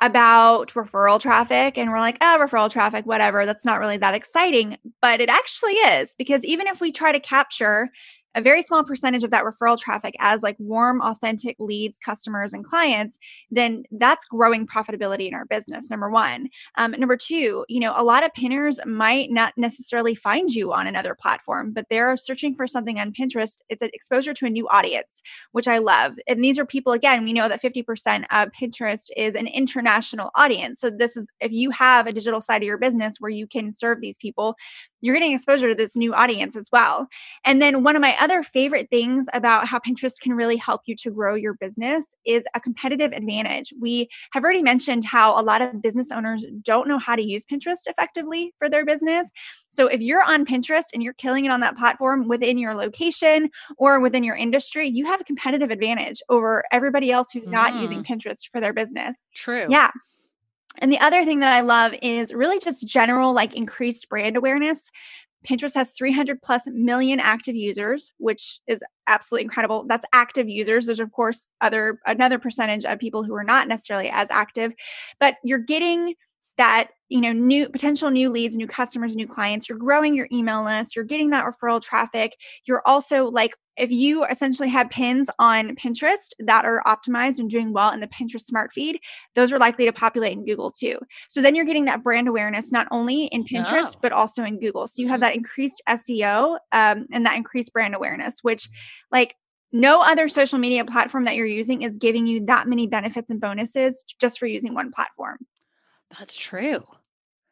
[0.00, 3.44] about referral traffic and we're like, oh, referral traffic, whatever.
[3.44, 7.20] That's not really that exciting, but it actually is because even if we try to
[7.20, 7.90] capture
[8.34, 12.64] a very small percentage of that referral traffic as like warm, authentic leads, customers, and
[12.64, 13.18] clients,
[13.50, 15.90] then that's growing profitability in our business.
[15.90, 16.48] Number one.
[16.78, 20.86] Um, number two, you know, a lot of pinners might not necessarily find you on
[20.86, 23.58] another platform, but they're searching for something on Pinterest.
[23.68, 26.14] It's an exposure to a new audience, which I love.
[26.28, 30.80] And these are people, again, we know that 50% of Pinterest is an international audience.
[30.80, 33.72] So this is if you have a digital side of your business where you can
[33.72, 34.56] serve these people,
[35.00, 37.06] you're getting exposure to this new audience as well.
[37.44, 40.94] And then one of my other favorite things about how Pinterest can really help you
[40.96, 43.72] to grow your business is a competitive advantage.
[43.80, 47.44] We have already mentioned how a lot of business owners don't know how to use
[47.44, 49.30] Pinterest effectively for their business.
[49.68, 53.50] So if you're on Pinterest and you're killing it on that platform within your location
[53.78, 57.52] or within your industry, you have a competitive advantage over everybody else who's mm.
[57.52, 58.06] not using mm.
[58.06, 59.24] Pinterest for their business.
[59.34, 59.66] True.
[59.68, 59.90] Yeah.
[60.78, 64.90] And the other thing that I love is really just general like increased brand awareness.
[65.46, 69.84] Pinterest has 300 plus million active users, which is absolutely incredible.
[69.88, 70.86] That's active users.
[70.86, 74.74] There's of course other another percentage of people who are not necessarily as active,
[75.18, 76.14] but you're getting
[76.58, 80.64] that you know new potential new leads new customers new clients you're growing your email
[80.64, 85.74] list you're getting that referral traffic you're also like if you essentially have pins on
[85.76, 88.98] pinterest that are optimized and doing well in the pinterest smart feed
[89.34, 90.96] those are likely to populate in google too
[91.28, 93.98] so then you're getting that brand awareness not only in pinterest oh.
[94.00, 95.22] but also in google so you have mm-hmm.
[95.22, 98.68] that increased seo um, and that increased brand awareness which
[99.10, 99.34] like
[99.72, 103.40] no other social media platform that you're using is giving you that many benefits and
[103.40, 105.38] bonuses just for using one platform
[106.18, 106.84] that's true.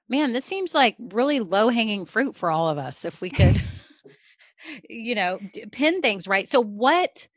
[0.09, 3.61] Man, this seems like really low hanging fruit for all of us if we could,
[4.89, 5.39] you know,
[5.73, 6.49] pin things right.
[6.49, 7.29] So, what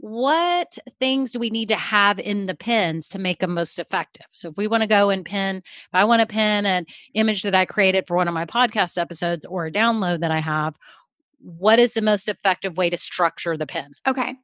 [0.00, 4.24] what things do we need to have in the pins to make them most effective?
[4.32, 7.42] So if we want to go and pin, if I want to pin an image
[7.42, 10.74] that I created for one of my podcast episodes or a download that I have,
[11.38, 13.92] what is the most effective way to structure the pin?
[14.06, 14.34] Okay.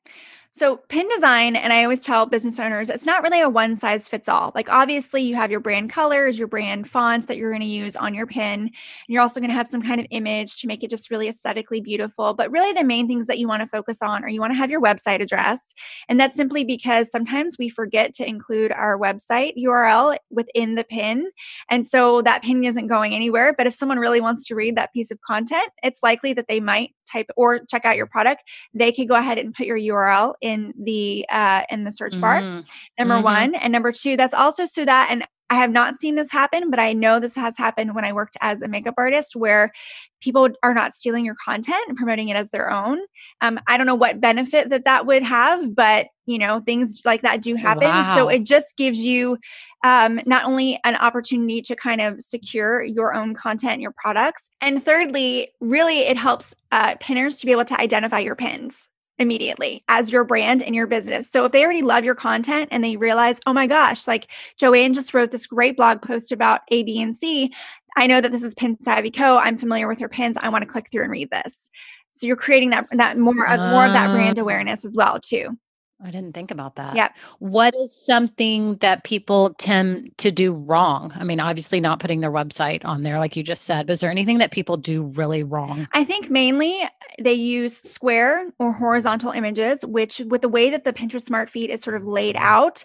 [0.56, 4.08] So, pin design, and I always tell business owners, it's not really a one size
[4.08, 4.52] fits all.
[4.54, 7.94] Like, obviously, you have your brand colors, your brand fonts that you're going to use
[7.94, 8.60] on your pin.
[8.60, 8.70] And
[9.06, 11.82] you're also going to have some kind of image to make it just really aesthetically
[11.82, 12.32] beautiful.
[12.32, 14.56] But really, the main things that you want to focus on are you want to
[14.56, 15.74] have your website address.
[16.08, 21.32] And that's simply because sometimes we forget to include our website URL within the pin.
[21.68, 23.54] And so that pin isn't going anywhere.
[23.54, 26.60] But if someone really wants to read that piece of content, it's likely that they
[26.60, 28.42] might type or check out your product.
[28.74, 32.40] They could go ahead and put your URL in the uh, in the search bar.
[32.40, 32.60] Mm-hmm.
[33.00, 33.24] Number mm-hmm.
[33.24, 36.70] one, and number two, that's also so that and I have not seen this happen,
[36.70, 39.72] but I know this has happened when I worked as a makeup artist where
[40.20, 42.98] people are not stealing your content and promoting it as their own.
[43.40, 47.22] Um, I don't know what benefit that that would have, but you know, things like
[47.22, 47.84] that do happen.
[47.84, 48.14] Wow.
[48.14, 49.38] So it just gives you
[49.84, 54.82] um, not only an opportunity to kind of secure your own content, your products, and
[54.82, 60.10] thirdly, really it helps uh, pinners to be able to identify your pins immediately as
[60.10, 61.30] your brand and your business.
[61.30, 64.92] So if they already love your content and they realize, oh my gosh, like Joanne
[64.92, 67.52] just wrote this great blog post about A, B, and C.
[67.96, 69.38] I know that this is Pin Savvy Co.
[69.38, 70.36] I'm familiar with her pins.
[70.36, 71.70] I want to click through and read this.
[72.14, 75.56] So you're creating that that more uh, more of that brand awareness as well too.
[76.04, 76.94] I didn't think about that.
[76.94, 77.08] Yeah.
[77.38, 81.12] What is something that people tend to do wrong?
[81.16, 84.00] I mean, obviously not putting their website on there, like you just said, but is
[84.00, 85.88] there anything that people do really wrong?
[85.92, 90.84] I think mainly uh, they use square or horizontal images, which with the way that
[90.84, 92.44] the Pinterest Smart Feed is sort of laid mm-hmm.
[92.44, 92.84] out,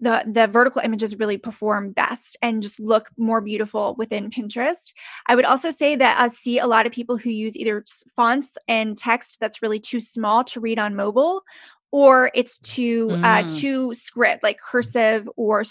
[0.00, 4.92] the the vertical images really perform best and just look more beautiful within Pinterest.
[5.26, 7.84] I would also say that I see a lot of people who use either
[8.16, 11.42] fonts and text that's really too small to read on mobile
[11.92, 13.44] or it's too uh, mm.
[13.44, 15.64] uh, too script like cursive or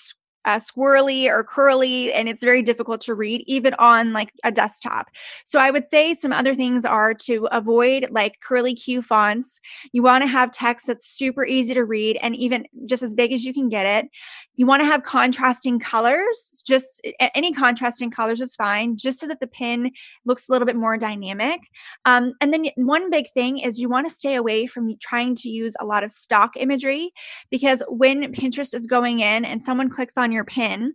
[0.45, 5.07] uh, squirrely or curly and it's very difficult to read even on like a desktop.
[5.43, 9.59] So i would say some other things are to avoid like curly q fonts.
[9.91, 13.33] You want to have text that's super easy to read and even just as big
[13.33, 14.09] as you can get it
[14.59, 17.01] you want to have contrasting colors just
[17.33, 19.89] any contrasting colors is fine just so that the pin
[20.25, 21.61] looks a little bit more dynamic
[22.05, 25.49] um, and then one big thing is you want to stay away from trying to
[25.49, 27.11] use a lot of stock imagery
[27.49, 30.93] because when pinterest is going in and someone clicks on your pin.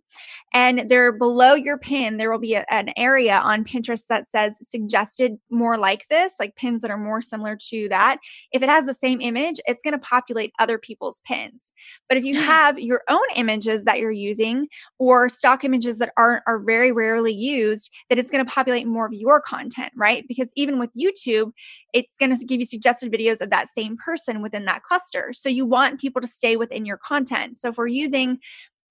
[0.53, 4.59] And they're below your pin, there will be a, an area on Pinterest that says
[4.63, 8.19] suggested more like this, like pins that are more similar to that.
[8.53, 11.73] If it has the same image, it's going to populate other people's pins.
[12.09, 13.25] But if you have your own
[13.55, 14.67] images that you're using
[14.99, 19.07] or stock images that aren't are very rarely used, that it's going to populate more
[19.07, 20.25] of your content, right?
[20.29, 21.53] Because even with YouTube,
[21.93, 25.33] it's going to give you suggested videos of that same person within that cluster.
[25.33, 27.57] So you want people to stay within your content.
[27.57, 28.39] So if we're using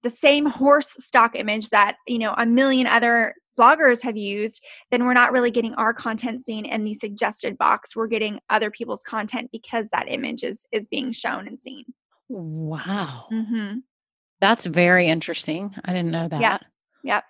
[0.04, 5.06] the same horse stock image that you know a million other bloggers have used then
[5.06, 9.04] we're not really getting our content seen in the suggested box we're getting other people's
[9.04, 11.86] content because that image is is being shown and seen
[12.28, 13.78] wow mm-hmm.
[14.44, 15.74] That's very interesting.
[15.86, 16.42] I didn't know that.
[16.42, 16.58] Yeah.
[17.04, 17.24] Yep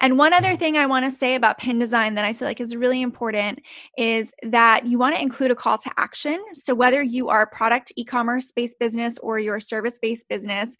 [0.00, 2.60] and one other thing I want to say about pin design that I feel like
[2.60, 3.60] is really important
[3.96, 6.42] is that you want to include a call to action.
[6.52, 10.76] So, whether you are a product e commerce based business or you're service based business,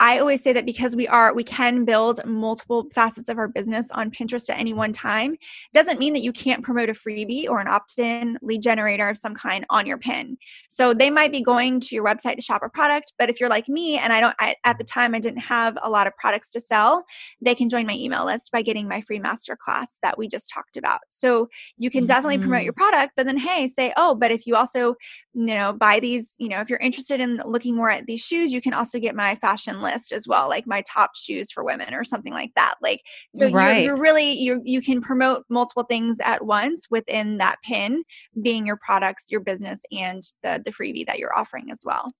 [0.00, 3.90] I always say that because we are, we can build multiple facets of our business
[3.90, 5.36] on Pinterest at any one time,
[5.72, 9.18] doesn't mean that you can't promote a freebie or an opt in lead generator of
[9.18, 10.38] some kind on your pin.
[10.68, 13.50] So they might be going to your website to shop a product, but if you're
[13.50, 16.16] like me and I don't, I, at the time, I didn't have a lot of
[16.16, 17.04] products to sell,
[17.40, 20.76] they can join my email list by getting my free masterclass that we just talked
[20.76, 21.00] about.
[21.10, 22.06] So you can mm-hmm.
[22.06, 22.88] definitely promote your mm-hmm.
[22.90, 24.94] product, but then, hey, say, oh, but if you also,
[25.34, 28.52] you know, buy these, you know, if you're interested in looking more at these shoes,
[28.52, 31.94] you can also get my fashion list as well, like my top shoes for women
[31.94, 32.74] or something like that.
[32.82, 33.02] Like
[33.36, 33.78] so right.
[33.78, 38.02] you're, you're really you you can promote multiple things at once within that pin,
[38.42, 42.10] being your products, your business, and the the freebie that you're offering as well.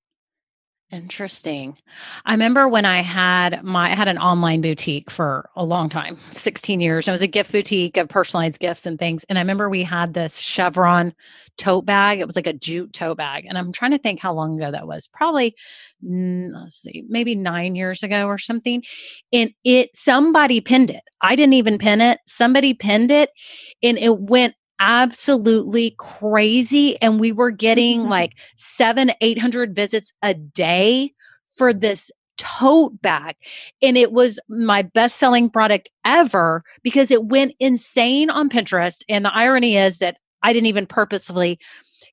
[0.90, 1.76] Interesting.
[2.24, 6.16] I remember when I had my I had an online boutique for a long time,
[6.30, 7.06] 16 years.
[7.06, 9.22] It was a gift boutique of personalized gifts and things.
[9.28, 11.12] And I remember we had this chevron
[11.58, 12.20] tote bag.
[12.20, 13.44] It was like a jute tote bag.
[13.46, 15.06] And I'm trying to think how long ago that was.
[15.08, 15.54] Probably
[16.02, 18.82] mm, let's see, maybe 9 years ago or something.
[19.30, 21.02] And it somebody pinned it.
[21.20, 22.18] I didn't even pin it.
[22.26, 23.28] Somebody pinned it
[23.82, 27.00] and it went absolutely crazy.
[27.00, 31.12] And we were getting like seven, 800 visits a day
[31.48, 33.36] for this tote bag.
[33.82, 39.02] And it was my best selling product ever because it went insane on Pinterest.
[39.08, 41.58] And the irony is that I didn't even purposefully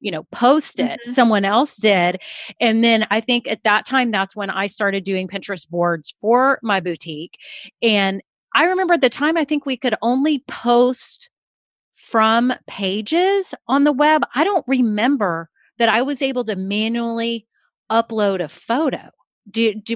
[0.02, 1.12] you know post it mm-hmm.
[1.12, 2.22] someone else did
[2.60, 6.60] and then i think at that time that's when i started doing pinterest boards for
[6.62, 7.38] my boutique
[7.82, 8.22] and
[8.54, 11.30] i remember at the time i think we could only post
[12.16, 15.50] from pages on the web, I don't remember
[15.80, 17.46] that I was able to manually
[17.92, 19.10] upload a photo.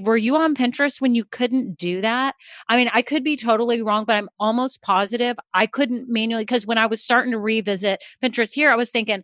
[0.02, 2.36] Were you on Pinterest when you couldn't do that?
[2.68, 6.68] I mean, I could be totally wrong, but I'm almost positive I couldn't manually because
[6.68, 9.24] when I was starting to revisit Pinterest here, I was thinking,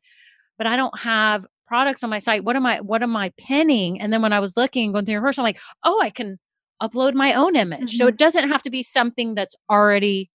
[0.57, 2.45] but I don't have products on my site.
[2.45, 3.99] What am I what am I pinning?
[3.99, 6.39] And then when I was looking going through rehearsal, I'm like, oh, I can
[6.81, 7.89] upload my own image.
[7.89, 7.97] Mm-hmm.
[7.97, 10.31] So it doesn't have to be something that's already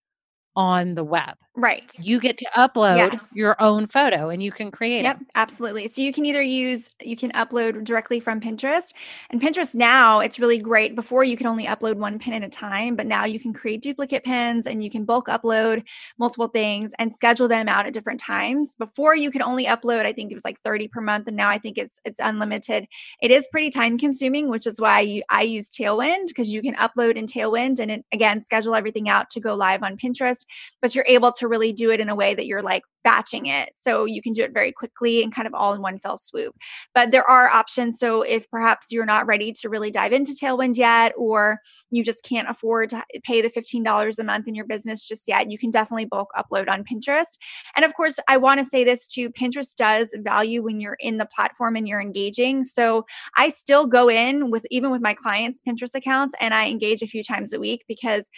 [0.56, 1.36] on the web.
[1.56, 1.92] Right.
[2.00, 3.32] You get to upload yes.
[3.34, 5.26] your own photo and you can create Yep, it.
[5.34, 5.88] absolutely.
[5.88, 8.92] So you can either use you can upload directly from Pinterest.
[9.30, 10.94] And Pinterest now, it's really great.
[10.94, 13.82] Before you could only upload one pin at a time, but now you can create
[13.82, 15.82] duplicate pins and you can bulk upload
[16.18, 18.76] multiple things and schedule them out at different times.
[18.78, 21.48] Before you could only upload I think it was like 30 per month and now
[21.48, 22.86] I think it's it's unlimited.
[23.20, 26.76] It is pretty time consuming, which is why you, I use Tailwind because you can
[26.76, 30.46] upload in Tailwind and it, again schedule everything out to go live on Pinterest,
[30.80, 33.70] but you're able to really do it in a way that you're like batching it.
[33.74, 36.54] So you can do it very quickly and kind of all in one fell swoop.
[36.94, 37.98] But there are options.
[37.98, 41.58] So if perhaps you're not ready to really dive into Tailwind yet, or
[41.90, 45.50] you just can't afford to pay the $15 a month in your business just yet,
[45.50, 47.38] you can definitely bulk upload on Pinterest.
[47.76, 51.18] And of course, I want to say this too Pinterest does value when you're in
[51.18, 52.64] the platform and you're engaging.
[52.64, 57.02] So I still go in with even with my clients' Pinterest accounts and I engage
[57.02, 58.30] a few times a week because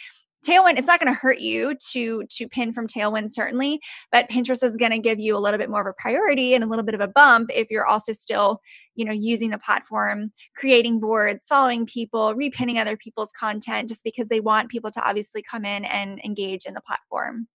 [0.45, 3.79] tailwind it's not going to hurt you to to pin from tailwind certainly
[4.11, 6.63] but pinterest is going to give you a little bit more of a priority and
[6.63, 8.59] a little bit of a bump if you're also still
[8.95, 14.27] you know using the platform creating boards following people repinning other people's content just because
[14.27, 17.47] they want people to obviously come in and engage in the platform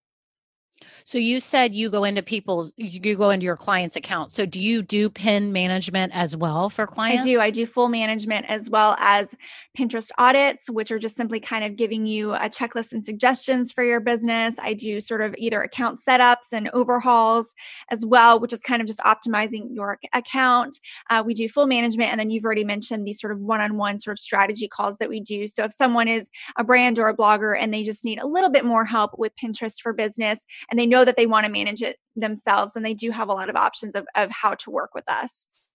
[1.04, 4.30] so you said you go into people's you go into your clients' account.
[4.30, 7.24] So do you do pin management as well for clients?
[7.24, 7.40] I do.
[7.40, 9.34] I do full management as well as
[9.76, 13.84] Pinterest audits, which are just simply kind of giving you a checklist and suggestions for
[13.84, 14.58] your business.
[14.58, 17.54] I do sort of either account setups and overhauls
[17.90, 20.78] as well, which is kind of just optimizing your account.
[21.10, 24.12] Uh, we do full management, and then you've already mentioned these sort of one-on-one sort
[24.12, 25.46] of strategy calls that we do.
[25.46, 28.50] So if someone is a brand or a blogger and they just need a little
[28.50, 31.82] bit more help with Pinterest for business and they know that they want to manage
[31.82, 34.94] it themselves and they do have a lot of options of, of how to work
[34.94, 35.66] with us.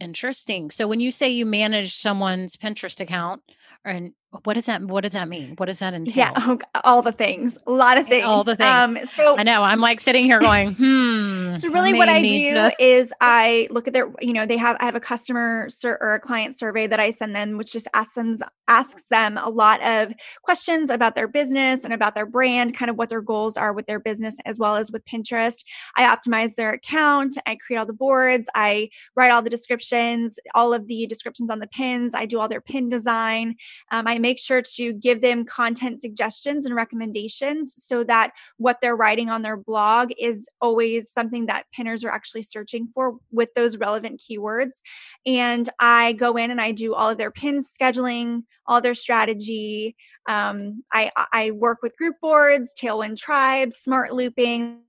[0.00, 0.70] Interesting.
[0.70, 3.42] So when you say you manage someone's pinterest account
[3.84, 4.12] and
[4.42, 5.54] what does that what does that mean?
[5.56, 6.16] What does that entail?
[6.16, 8.68] yeah oh, all the things a lot of things all the things.
[8.68, 12.54] Um, so i know i'm like sitting here going hmm so really what i do
[12.54, 15.98] to- is i look at their you know they have i have a customer sur-
[16.00, 18.34] or a client survey that i send them which just asks them
[18.68, 20.12] asks them a lot of
[20.42, 23.86] questions about their business and about their brand kind of what their goals are with
[23.86, 25.64] their business as well as with pinterest.
[25.96, 30.72] I optimize their account i create all the boards i write all the descriptions all
[30.72, 33.54] of the descriptions on the pins i do all their pin design.
[33.90, 38.96] Um, I make sure to give them content suggestions and recommendations so that what they're
[38.96, 43.76] writing on their blog is always something that pinners are actually searching for with those
[43.76, 44.80] relevant keywords.
[45.26, 49.94] And I go in and I do all of their pin scheduling, all their strategy.
[50.26, 54.84] Um, I, I work with group boards, Tailwind tribes, smart looping,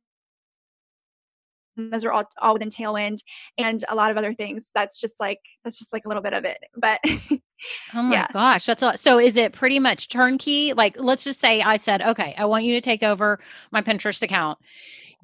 [1.77, 3.17] those are all, all within tailwind
[3.57, 6.33] and a lot of other things that's just like that's just like a little bit
[6.33, 7.01] of it but
[7.93, 8.27] oh my yeah.
[8.31, 8.99] gosh that's a lot.
[8.99, 12.63] so is it pretty much turnkey like let's just say i said okay i want
[12.63, 13.39] you to take over
[13.71, 14.57] my pinterest account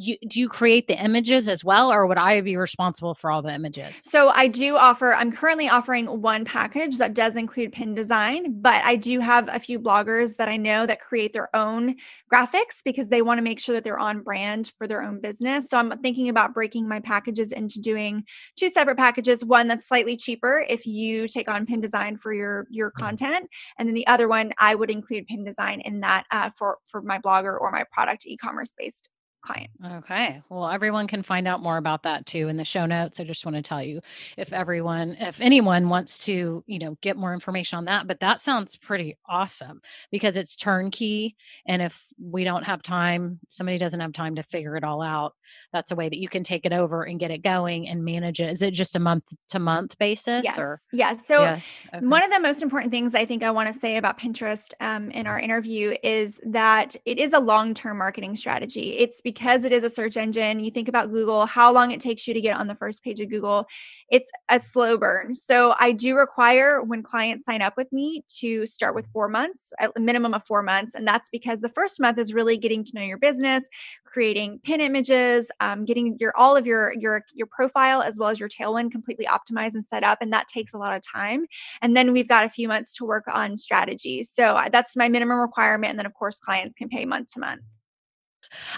[0.01, 3.41] you, do you create the images as well or would i be responsible for all
[3.41, 3.93] the images?
[3.99, 8.83] So i do offer i'm currently offering one package that does include pin design but
[8.83, 11.95] i do have a few bloggers that i know that create their own
[12.31, 15.69] graphics because they want to make sure that they're on brand for their own business.
[15.69, 18.23] So i'm thinking about breaking my packages into doing
[18.57, 22.67] two separate packages one that's slightly cheaper if you take on pin design for your
[22.69, 23.47] your content
[23.77, 27.01] and then the other one i would include pin design in that uh, for for
[27.01, 29.09] my blogger or my product e-commerce based
[29.41, 29.83] clients.
[29.83, 30.41] Okay.
[30.49, 33.19] Well, everyone can find out more about that too in the show notes.
[33.19, 34.01] I just want to tell you
[34.37, 38.07] if everyone, if anyone wants to, you know, get more information on that.
[38.07, 39.81] But that sounds pretty awesome
[40.11, 41.35] because it's turnkey.
[41.65, 45.33] And if we don't have time, somebody doesn't have time to figure it all out,
[45.73, 48.39] that's a way that you can take it over and get it going and manage
[48.39, 48.49] it.
[48.49, 50.43] Is it just a month to month basis?
[50.43, 50.57] Yes.
[50.57, 50.79] Or?
[50.91, 51.25] Yes.
[51.25, 51.83] So yes.
[51.93, 52.05] Okay.
[52.05, 55.11] one of the most important things I think I want to say about Pinterest um,
[55.11, 58.97] in our interview is that it is a long term marketing strategy.
[58.97, 62.27] It's because it is a search engine, you think about Google, how long it takes
[62.27, 63.65] you to get on the first page of Google,
[64.09, 65.33] it's a slow burn.
[65.35, 69.71] So I do require when clients sign up with me to start with four months,
[69.79, 70.95] a minimum of four months.
[70.95, 73.69] And that's because the first month is really getting to know your business,
[74.03, 78.37] creating pin images, um, getting your all of your your your profile as well as
[78.37, 80.17] your tailwind completely optimized and set up.
[80.19, 81.45] And that takes a lot of time.
[81.81, 84.29] And then we've got a few months to work on strategies.
[84.29, 85.91] So uh, that's my minimum requirement.
[85.91, 87.61] And then of course clients can pay month to month.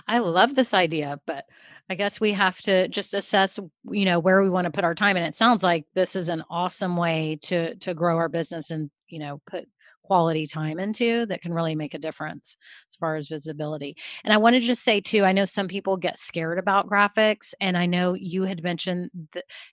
[0.08, 1.46] I love this idea, but
[1.90, 3.60] I guess we have to just assess,
[3.90, 5.18] you know, where we want to put our time.
[5.18, 8.90] And it sounds like this is an awesome way to to grow our business and,
[9.08, 9.68] you know, put
[10.04, 12.56] quality time into that can really make a difference
[12.89, 13.95] as far as visibility.
[14.24, 17.54] And I want to just say too, I know some people get scared about graphics,
[17.60, 19.10] and I know you had mentioned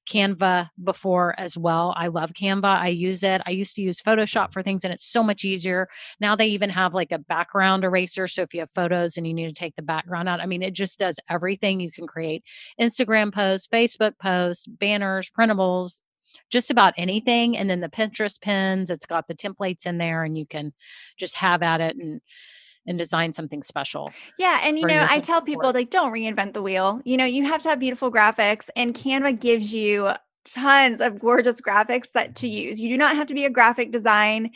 [0.08, 1.94] Canva before as well.
[1.96, 2.64] I love Canva.
[2.64, 3.42] I use it.
[3.46, 5.88] I used to use Photoshop for things, and it's so much easier.
[6.20, 8.26] Now they even have like a background eraser.
[8.26, 10.62] So if you have photos and you need to take the background out, I mean,
[10.62, 11.80] it just does everything.
[11.80, 12.44] You can create
[12.80, 16.02] Instagram posts, Facebook posts, banners, printables,
[16.50, 17.56] just about anything.
[17.56, 20.72] And then the Pinterest pins, it's got the templates in there and you can
[21.18, 22.20] just have at it and
[22.86, 24.10] and design something special.
[24.38, 24.60] Yeah.
[24.62, 27.00] And you know, I tell people like don't reinvent the wheel.
[27.04, 30.12] You know, you have to have beautiful graphics and Canva gives you
[30.44, 32.80] tons of gorgeous graphics that to use.
[32.80, 34.50] You do not have to be a graphic design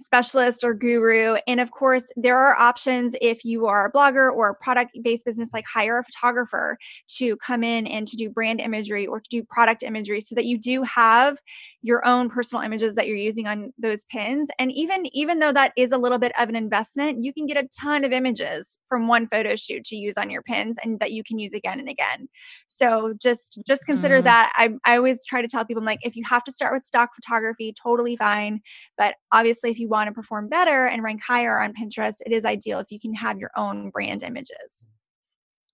[0.00, 1.36] specialist or guru.
[1.46, 5.24] And of course, there are options if you are a blogger or a product based
[5.24, 6.78] business, like hire a photographer
[7.16, 10.44] to come in and to do brand imagery or to do product imagery so that
[10.44, 11.38] you do have
[11.82, 14.50] your own personal images that you're using on those pins.
[14.58, 17.56] And even, even though that is a little bit of an investment, you can get
[17.56, 21.12] a ton of images from one photo shoot to use on your pins and that
[21.12, 22.28] you can use again and again.
[22.66, 24.24] So just, just consider mm.
[24.24, 24.52] that.
[24.56, 26.84] I, I always try to tell people, I'm like, if you have to start with
[26.84, 28.60] stock photography, totally fine.
[28.96, 32.32] But obviously, if you you want to perform better and rank higher on Pinterest, it
[32.32, 34.88] is ideal if you can have your own brand images.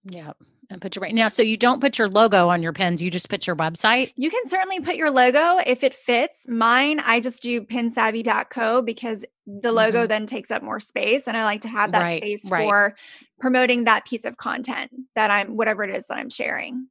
[0.05, 0.33] Yeah.
[0.71, 1.29] And put your right now.
[1.29, 4.13] So you don't put your logo on your pins, you just put your website.
[4.17, 6.47] You can certainly put your logo if it fits.
[6.49, 10.09] Mine, I just do pinsavvy.co because the logo mm-hmm.
[10.09, 11.27] then takes up more space.
[11.27, 12.65] And I like to have that right, space right.
[12.65, 12.97] for
[13.41, 16.89] promoting that piece of content that I'm, whatever it is that I'm sharing.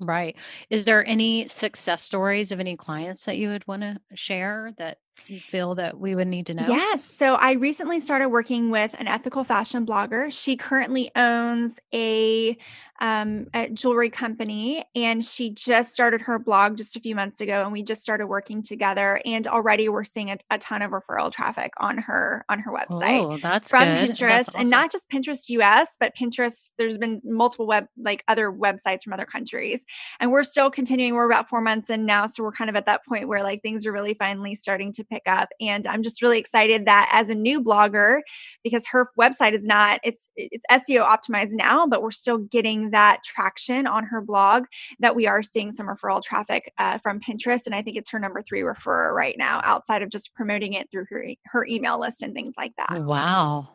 [0.00, 0.36] Right.
[0.68, 4.98] Is there any success stories of any clients that you would want to share that
[5.26, 6.66] you feel that we would need to know?
[6.66, 7.04] Yes.
[7.04, 10.32] So I recently started working with an ethical fashion blogger.
[10.32, 12.56] She currently owns a
[13.00, 17.62] um, a jewelry company, and she just started her blog just a few months ago,
[17.62, 19.20] and we just started working together.
[19.24, 23.20] And already we're seeing a, a ton of referral traffic on her on her website.
[23.20, 24.10] Oh, that's from good.
[24.10, 24.60] Pinterest, awesome.
[24.62, 26.70] and not just Pinterest US, but Pinterest.
[26.78, 29.84] There's been multiple web like other websites from other countries,
[30.20, 31.14] and we're still continuing.
[31.14, 33.62] We're about four months in now, so we're kind of at that point where like
[33.62, 35.48] things are really finally starting to pick up.
[35.60, 38.20] And I'm just really excited that as a new blogger,
[38.62, 43.20] because her website is not it's it's SEO optimized now, but we're still getting that
[43.24, 44.64] traction on her blog
[45.00, 47.66] that we are seeing some referral traffic uh, from Pinterest.
[47.66, 50.88] And I think it's her number three referrer right now, outside of just promoting it
[50.90, 53.04] through her, her email list and things like that.
[53.04, 53.68] Wow.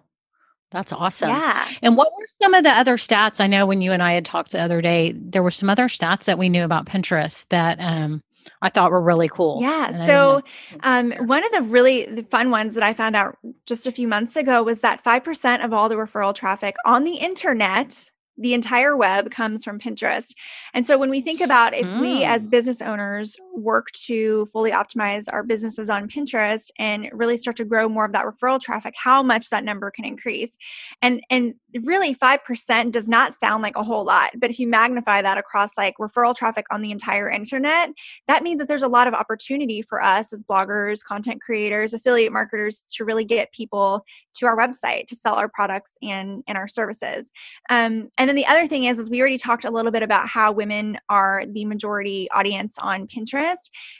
[0.72, 1.30] That's awesome.
[1.30, 1.68] Yeah.
[1.82, 3.42] And what were some of the other stats?
[3.42, 5.88] I know when you and I had talked the other day, there were some other
[5.88, 8.22] stats that we knew about Pinterest that um,
[8.62, 9.60] I thought were really cool.
[9.62, 9.92] Yeah.
[10.06, 10.42] So,
[10.82, 14.36] um, one of the really fun ones that I found out just a few months
[14.36, 19.30] ago was that 5% of all the referral traffic on the internet the entire web
[19.30, 20.34] comes from Pinterest.
[20.74, 22.00] And so when we think about if mm.
[22.00, 22.52] we as mm.
[22.52, 27.88] business owners work to fully optimize our businesses on Pinterest and really start to grow
[27.90, 30.58] more of that referral traffic, how much that number can increase.
[31.02, 31.54] And and
[31.84, 35.78] really 5% does not sound like a whole lot, but if you magnify that across
[35.78, 37.90] like referral traffic on the entire internet,
[38.28, 42.34] that means that there's a lot of opportunity for us as bloggers, content creators, affiliate
[42.34, 44.04] marketers to really get people
[44.36, 47.32] to our website to sell our products and and our services.
[47.70, 50.28] Um, and then the other thing is, is we already talked a little bit about
[50.28, 53.49] how women are the majority audience on Pinterest,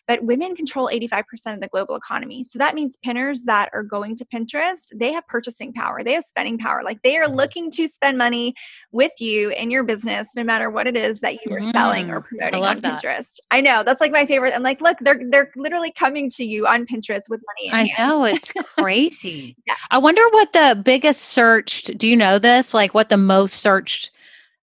[0.08, 2.44] but women control 85% of the global economy.
[2.44, 6.24] So that means pinners that are going to Pinterest, they have purchasing power, they have
[6.24, 6.82] spending power.
[6.84, 7.36] Like they are mm-hmm.
[7.36, 8.54] looking to spend money
[8.92, 12.10] with you in your business, no matter what it is that you are mm, selling
[12.10, 13.02] or mm, promoting on that.
[13.02, 13.40] Pinterest.
[13.52, 14.54] I know that's like my favorite.
[14.54, 17.72] And like, look, they're they're literally coming to you on Pinterest with money.
[17.72, 18.12] I hand.
[18.12, 19.56] know it's crazy.
[19.68, 19.76] yeah.
[19.90, 21.98] I wonder what the biggest searched.
[21.98, 22.74] Do you know this?
[22.74, 24.12] Like what the most searched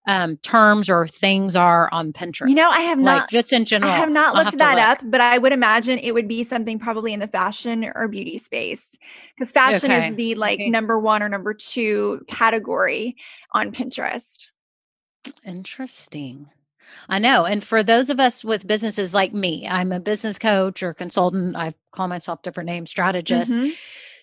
[0.06, 2.48] um, terms or things are on Pinterest?
[2.48, 3.92] You know, I have like, not just in general.
[3.92, 5.04] I have not looked have that look.
[5.04, 8.38] up, but I would imagine it would be something probably in the fashion or beauty
[8.38, 8.96] space
[9.34, 10.08] because fashion okay.
[10.08, 10.70] is the like okay.
[10.70, 13.16] number one or number two category
[13.52, 14.46] on Pinterest.
[15.44, 16.48] Interesting.
[17.08, 17.44] I know.
[17.44, 21.56] And for those of us with businesses like me, I'm a business coach or consultant.
[21.56, 23.52] I call myself different names, strategist.
[23.52, 23.70] Mm-hmm.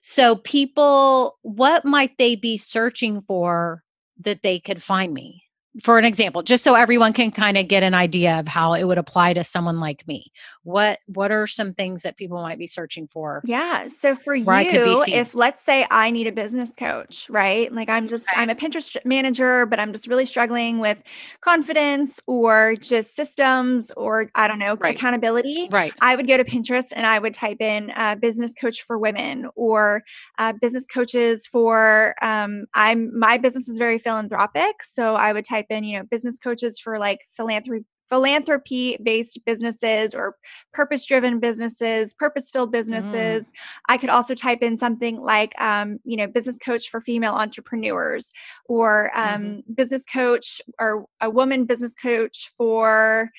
[0.02, 3.84] So, people, what might they be searching for
[4.20, 5.44] that they could find me?
[5.82, 8.84] For an example just so everyone can kind of get an idea of how it
[8.84, 10.32] would apply to someone like me.
[10.64, 15.04] What what are some things that people might be searching for yeah so for you
[15.08, 17.72] if let's say i need a business coach right?
[17.74, 21.04] Like i'm just i'm a pinterest manager but i'm just really struggling with
[21.42, 24.96] confidence or just systems or i don't know right.
[24.96, 25.94] accountability right.
[26.02, 29.50] I would go to pinterest and i would type in uh, business coach for women
[29.56, 30.04] or
[30.38, 35.63] uh, business coaches for um, i'm my business is very philanthropic so i would type
[35.64, 40.36] type in, you know, business coaches for like philanthropy philanthropy based businesses or
[40.74, 42.74] purpose driven businesses purpose filled mm.
[42.74, 43.52] businesses mm.
[43.88, 48.30] i could also type in something like um, you know business coach for female entrepreneurs
[48.66, 49.64] or um, mm.
[49.74, 53.32] business coach or a woman business coach for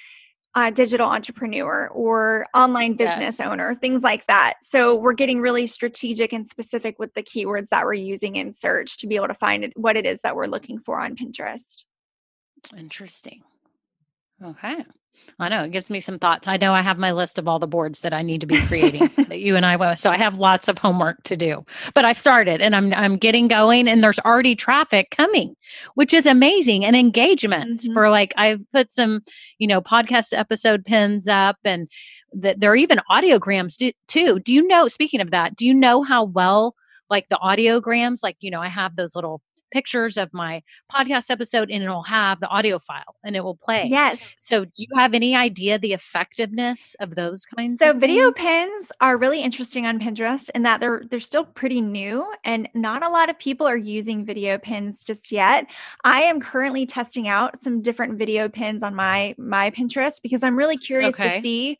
[0.57, 3.41] a digital entrepreneur or online business yes.
[3.41, 4.55] owner, things like that.
[4.62, 8.99] So we're getting really strategic and specific with the keywords that we're using in search
[8.99, 11.85] to be able to find it, what it is that we're looking for on Pinterest.
[12.77, 13.43] Interesting.
[14.43, 14.85] Okay.
[15.39, 16.49] I know it gives me some thoughts.
[16.49, 18.61] I know I have my list of all the boards that I need to be
[18.67, 19.97] creating that you and I will.
[19.97, 21.65] So I have lots of homework to do.
[21.95, 25.55] But I started and I'm I'm getting going and there's already traffic coming,
[25.95, 27.95] which is amazing and engagements mm-hmm.
[27.95, 29.23] for like I've put some,
[29.59, 31.89] you know, podcast episode pins up and
[32.33, 34.41] that there are even audiograms do, too.
[34.41, 36.75] Do you know speaking of that, do you know how well
[37.09, 39.41] like the audiograms like, you know, I have those little
[39.71, 40.62] pictures of my
[40.93, 43.87] podcast episode and it'll have the audio file and it will play.
[43.89, 44.35] Yes.
[44.39, 49.17] So do you have any idea the effectiveness of those kinds so video pins are
[49.17, 53.31] really interesting on Pinterest in that they're they're still pretty new and not a lot
[53.31, 55.67] of people are using video pins just yet.
[56.05, 60.57] I am currently testing out some different video pins on my my Pinterest because I'm
[60.57, 61.37] really curious okay.
[61.37, 61.79] to see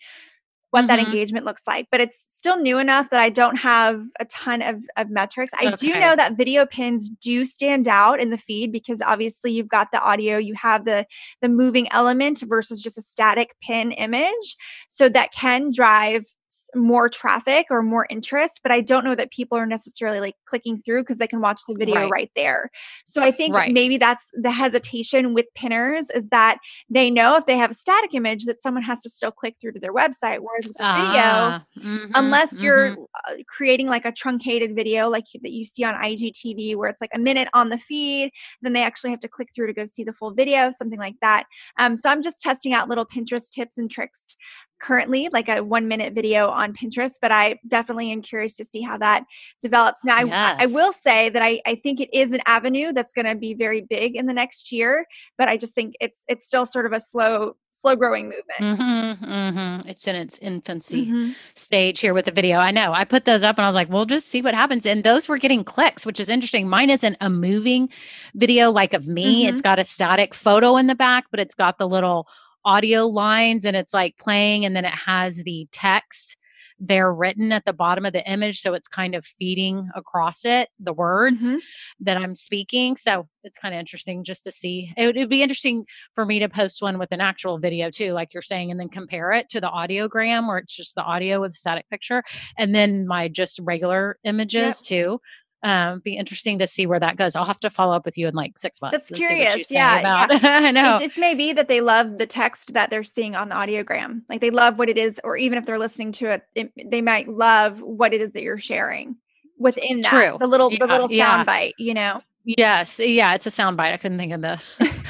[0.75, 0.89] what mm-hmm.
[0.89, 1.87] that engagement looks like.
[1.89, 5.53] But it's still new enough that I don't have a ton of, of metrics.
[5.55, 5.77] I okay.
[5.77, 9.93] do know that video pins do stand out in the feed because obviously you've got
[9.93, 11.07] the audio, you have the
[11.41, 14.57] the moving element versus just a static pin image.
[14.89, 16.27] So that can drive
[16.75, 20.79] more traffic or more interest, but I don't know that people are necessarily like clicking
[20.79, 22.71] through because they can watch the video right, right there.
[23.05, 23.73] So I think right.
[23.73, 26.59] maybe that's the hesitation with pinners is that
[26.91, 29.73] they know if they have a static image that someone has to still click through
[29.73, 30.39] to their website.
[30.41, 32.65] Whereas with the ah, video, mm-hmm, unless mm-hmm.
[32.65, 32.93] you're
[33.29, 37.11] uh, creating like a truncated video like that you see on IGTV where it's like
[37.15, 38.31] a minute on the feed,
[38.63, 41.17] then they actually have to click through to go see the full video, something like
[41.21, 41.45] that.
[41.79, 44.39] Um, so I'm just testing out little Pinterest tips and tricks
[44.85, 48.83] currently like a one minute video on Pinterest, but I definitely am curious to see
[48.83, 49.25] how that
[49.63, 50.05] develops.
[50.05, 50.57] Now, yes.
[50.59, 53.35] I, I, will say that I, I think it is an avenue that's going to
[53.35, 55.07] be very big in the next year,
[55.39, 58.61] but I just think it's it's still sort of a slow slow growing movement.
[58.79, 59.89] Mm-hmm, mm-hmm.
[59.89, 61.33] It's in its infancy mm-hmm.
[61.55, 62.59] stage here with the video.
[62.59, 64.87] I know I put those up and I was like, we'll just see what happens.
[64.87, 66.69] And those were getting clicks, which is interesting.
[66.69, 67.89] Mine isn't a moving
[68.35, 69.47] video like of me.
[69.47, 69.63] It's mm-hmm.
[69.63, 72.29] got a static photo in the back, but it's got the little
[72.65, 76.37] audio lines and it's like playing and then it has the text
[76.81, 80.69] there written at the bottom of the image so it's kind of feeding across it
[80.81, 81.59] the words mm-hmm.
[82.01, 85.85] that i'm speaking so it's kind of interesting just to see it would be interesting
[86.15, 88.89] for me to post one with an actual video too like you're saying and then
[88.89, 92.23] compare it to the audiogram where it's just the audio with a static picture
[92.59, 94.87] and then my just regular images yep.
[94.89, 95.21] too
[95.65, 97.35] um, be interesting to see where that goes.
[97.35, 98.93] I'll have to follow up with you in like six months.
[98.93, 99.71] That's curious.
[99.71, 100.29] Yeah, yeah.
[100.43, 100.95] I know.
[100.95, 104.21] It just may be that they love the text that they're seeing on the audiogram.
[104.29, 107.01] Like they love what it is, or even if they're listening to it, it they
[107.01, 109.17] might love what it is that you're sharing
[109.59, 110.11] within that.
[110.11, 110.37] True.
[110.39, 111.45] The little, yeah, the little sound yeah.
[111.45, 112.21] bite, you know?
[112.45, 113.01] Yes.
[113.01, 113.35] Yeah.
[113.35, 113.95] It's a sound bite.
[113.95, 114.61] I couldn't think of the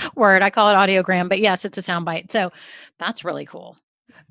[0.14, 0.42] word.
[0.42, 2.30] I call it audiogram, but yes, it's a sound bite.
[2.30, 2.52] So
[3.00, 3.76] that's really cool.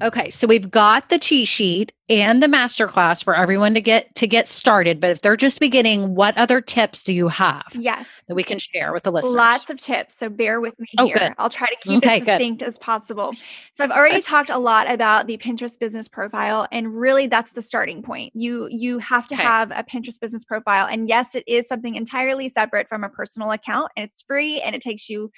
[0.04, 4.28] Okay, so we've got the cheat sheet and the masterclass for everyone to get to
[4.28, 5.00] get started.
[5.00, 7.64] But if they're just beginning, what other tips do you have?
[7.74, 9.34] Yes, that we can share with the listeners.
[9.34, 10.16] Lots of tips.
[10.16, 11.16] So bear with me oh, here.
[11.18, 11.34] Good.
[11.38, 12.68] I'll try to keep okay, it succinct good.
[12.68, 13.32] as possible.
[13.72, 17.62] So I've already talked a lot about the Pinterest business profile, and really that's the
[17.62, 18.34] starting point.
[18.36, 19.44] You you have to okay.
[19.44, 23.52] have a Pinterest business profile, and yes, it is something entirely separate from a personal
[23.52, 25.32] account, and it's free, and it takes you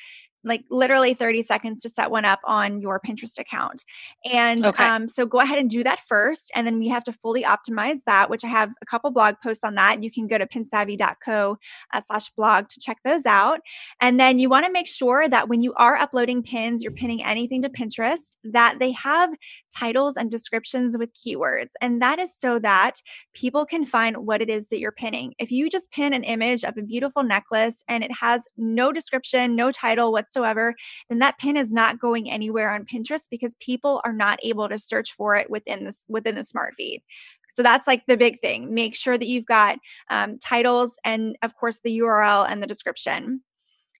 [0.45, 3.83] like literally 30 seconds to set one up on your Pinterest account.
[4.31, 4.83] And okay.
[4.83, 6.51] um, so go ahead and do that first.
[6.55, 9.63] And then we have to fully optimize that, which I have a couple blog posts
[9.63, 10.03] on that.
[10.03, 11.57] You can go to pinsavvy.co
[11.93, 13.59] uh, slash blog to check those out.
[13.99, 17.23] And then you want to make sure that when you are uploading pins, you're pinning
[17.23, 19.31] anything to Pinterest, that they have
[19.75, 21.71] titles and descriptions with keywords.
[21.81, 23.01] And that is so that
[23.33, 25.33] people can find what it is that you're pinning.
[25.39, 29.55] If you just pin an image of a beautiful necklace and it has no description,
[29.55, 30.75] no title whatsoever, whatsoever,
[31.09, 34.79] then that pin is not going anywhere on Pinterest because people are not able to
[34.79, 37.01] search for it within this within the smart feed.
[37.49, 38.73] So that's like the big thing.
[38.73, 39.77] Make sure that you've got
[40.09, 43.41] um, titles and, of course, the URL and the description.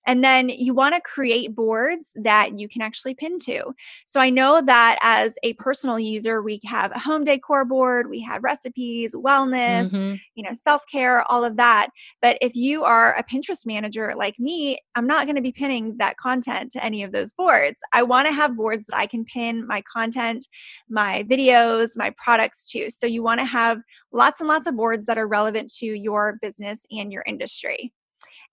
[0.06, 3.74] And then you want to create boards that you can actually pin to.
[4.06, 8.22] So I know that as a personal user, we have a home decor board, we
[8.22, 10.16] have recipes, wellness, mm-hmm.
[10.36, 11.88] you know, self care, all of that.
[12.22, 15.98] But if you are a Pinterest manager like me, I'm not going to be pinning
[15.98, 17.82] that content to any of those boards.
[17.94, 20.48] I want to have boards that I can pin my content,
[20.90, 22.90] my videos, my products to.
[22.90, 23.80] So you want to have
[24.12, 27.92] lots and lots of boards that are relevant to your business and your industry.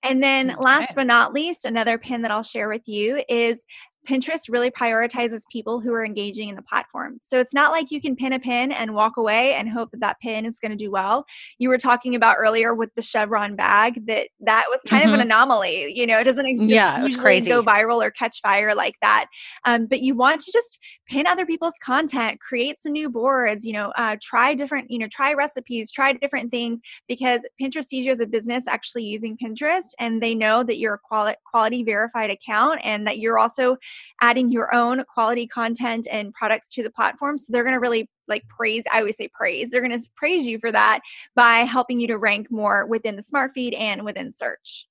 [0.02, 0.60] And then okay.
[0.60, 3.64] last but not least, another pin that I'll share with you is
[4.06, 7.18] Pinterest really prioritizes people who are engaging in the platform.
[7.20, 10.00] So it's not like you can pin a pin and walk away and hope that
[10.00, 11.24] that pin is going to do well.
[11.58, 15.14] You were talking about earlier with the chevron bag that that was kind mm-hmm.
[15.14, 15.30] of an mm-hmm.
[15.30, 15.92] anomaly.
[15.94, 17.48] You know, it doesn't exist, yeah, it was crazy.
[17.48, 19.26] go viral or catch fire like that.
[19.64, 20.80] Um, but you want to just
[21.12, 23.66] pin other people's content, create some new boards.
[23.66, 24.90] You know, uh, try different.
[24.90, 29.04] You know, try recipes, try different things because Pinterest sees you as a business actually
[29.04, 33.38] using Pinterest, and they know that you're a quality quality verified account and that you're
[33.38, 33.76] also
[34.22, 37.36] adding your own quality content and products to the platform.
[37.36, 40.46] So they're going to really like praise, I always say praise, they're going to praise
[40.46, 41.00] you for that
[41.34, 44.86] by helping you to rank more within the smart feed and within search.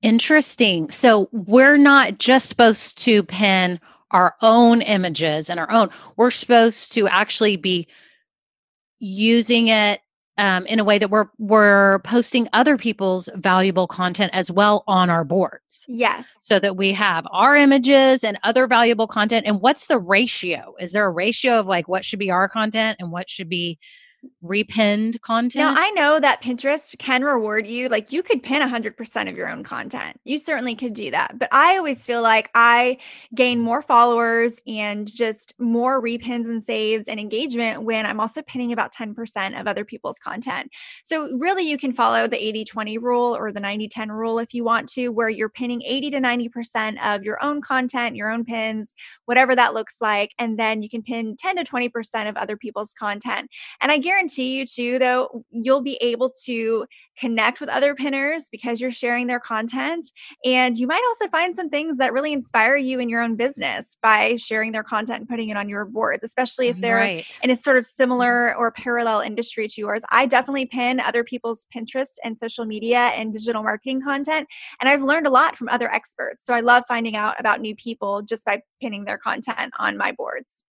[0.00, 0.90] Interesting.
[0.90, 3.78] So we're not just supposed to pin
[4.12, 7.88] our own images and our own, we're supposed to actually be
[8.98, 10.00] using it
[10.38, 15.10] um, in a way that we're we're posting other people's valuable content as well on
[15.10, 15.84] our boards.
[15.88, 16.36] Yes.
[16.40, 19.46] So that we have our images and other valuable content.
[19.46, 20.74] And what's the ratio?
[20.80, 23.78] Is there a ratio of like what should be our content and what should be
[24.42, 25.54] repinned content?
[25.54, 27.88] Now, I know that Pinterest can reward you.
[27.88, 30.18] Like you could pin 100% of your own content.
[30.24, 31.38] You certainly could do that.
[31.38, 32.98] But I always feel like I
[33.34, 38.72] gain more followers and just more repins and saves and engagement when I'm also pinning
[38.72, 40.70] about 10% of other people's content.
[41.04, 44.54] So, really, you can follow the 80 20 rule or the 90 10 rule if
[44.54, 48.44] you want to, where you're pinning 80 to 90% of your own content, your own
[48.44, 48.94] pins,
[49.26, 50.30] whatever that looks like.
[50.38, 53.48] And then you can pin 10 to 20% of other people's content.
[53.80, 56.86] And I guarantee you, too, though, you'll be able to
[57.18, 60.10] connect with other pinners because you're sharing their content.
[60.44, 63.96] And you might also find some things that really inspire you in your own business
[64.02, 67.38] by sharing their content and putting it on your boards, especially if they're right.
[67.42, 68.60] in a sort of similar mm-hmm.
[68.60, 70.02] or parallel industry to yours.
[70.10, 74.48] I definitely pin other people's Pinterest and social media and digital marketing content.
[74.80, 76.44] And I've learned a lot from other experts.
[76.44, 80.12] So I love finding out about new people just by pinning their content on my
[80.12, 80.64] boards.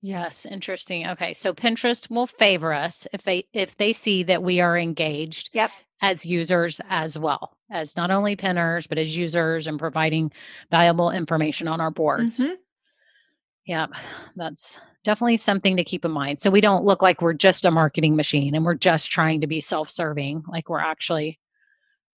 [0.00, 1.08] Yes, interesting.
[1.08, 5.50] Okay, so Pinterest will favor us if they if they see that we are engaged
[5.52, 5.70] yep.
[6.00, 10.30] as users as well as not only pinners but as users and providing
[10.70, 12.38] valuable information on our boards.
[12.38, 12.54] Mm-hmm.
[13.66, 13.90] Yep,
[14.36, 16.38] that's definitely something to keep in mind.
[16.38, 19.46] So we don't look like we're just a marketing machine and we're just trying to
[19.46, 21.38] be self-serving, like we're actually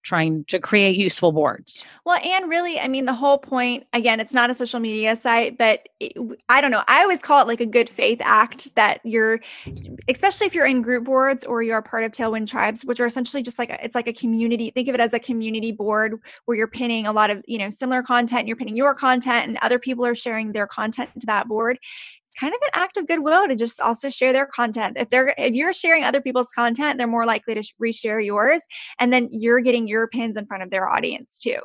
[0.03, 1.83] trying to create useful boards.
[2.05, 5.57] Well, and really, I mean, the whole point again, it's not a social media site,
[5.57, 6.13] but it,
[6.49, 6.83] I don't know.
[6.87, 9.39] I always call it like a good faith act that you're,
[10.07, 13.05] especially if you're in group boards or you're a part of Tailwind Tribes, which are
[13.05, 14.71] essentially just like it's like a community.
[14.71, 17.69] Think of it as a community board where you're pinning a lot of you know
[17.69, 18.47] similar content.
[18.47, 21.77] You're pinning your content, and other people are sharing their content to that board
[22.31, 24.97] it's kind of an act of goodwill to just also share their content.
[24.97, 28.61] If they're if you're sharing other people's content, they're more likely to reshare yours,
[28.99, 31.57] and then you're getting your pins in front of their audience too.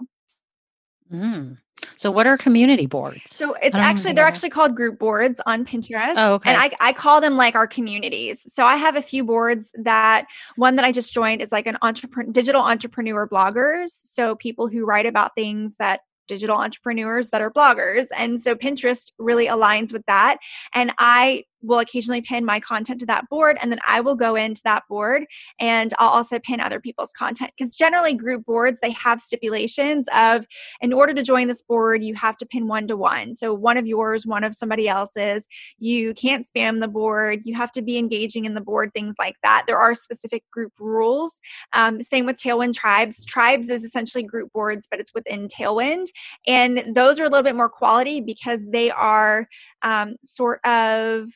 [1.12, 1.59] Mm.
[1.95, 3.21] So what are community boards?
[3.27, 6.14] So it's actually they're actually called group boards on Pinterest.
[6.17, 6.51] Oh, okay.
[6.51, 8.51] And I, I call them like our communities.
[8.53, 11.77] So I have a few boards that one that I just joined is like an
[11.83, 13.91] entrepreneur digital entrepreneur bloggers.
[13.91, 18.07] So people who write about things that digital entrepreneurs that are bloggers.
[18.16, 20.39] And so Pinterest really aligns with that.
[20.72, 24.35] And I will occasionally pin my content to that board and then I will go
[24.35, 25.25] into that board
[25.59, 27.53] and I'll also pin other people's content.
[27.57, 30.47] Because generally group boards they have stipulations of
[30.81, 33.35] in order to join this board you have to pin one to one.
[33.35, 35.47] So one of yours one of somebody else's.
[35.79, 37.41] You can't spam the board.
[37.45, 39.64] You have to be engaging in the board things like that.
[39.67, 41.41] There are specific group rules.
[41.73, 43.25] Um, same with tailwind tribes.
[43.25, 46.07] Tribes is essentially group boards but it's within tailwind.
[46.47, 49.49] And those are a little bit more quality because they are
[49.83, 51.27] um, sort of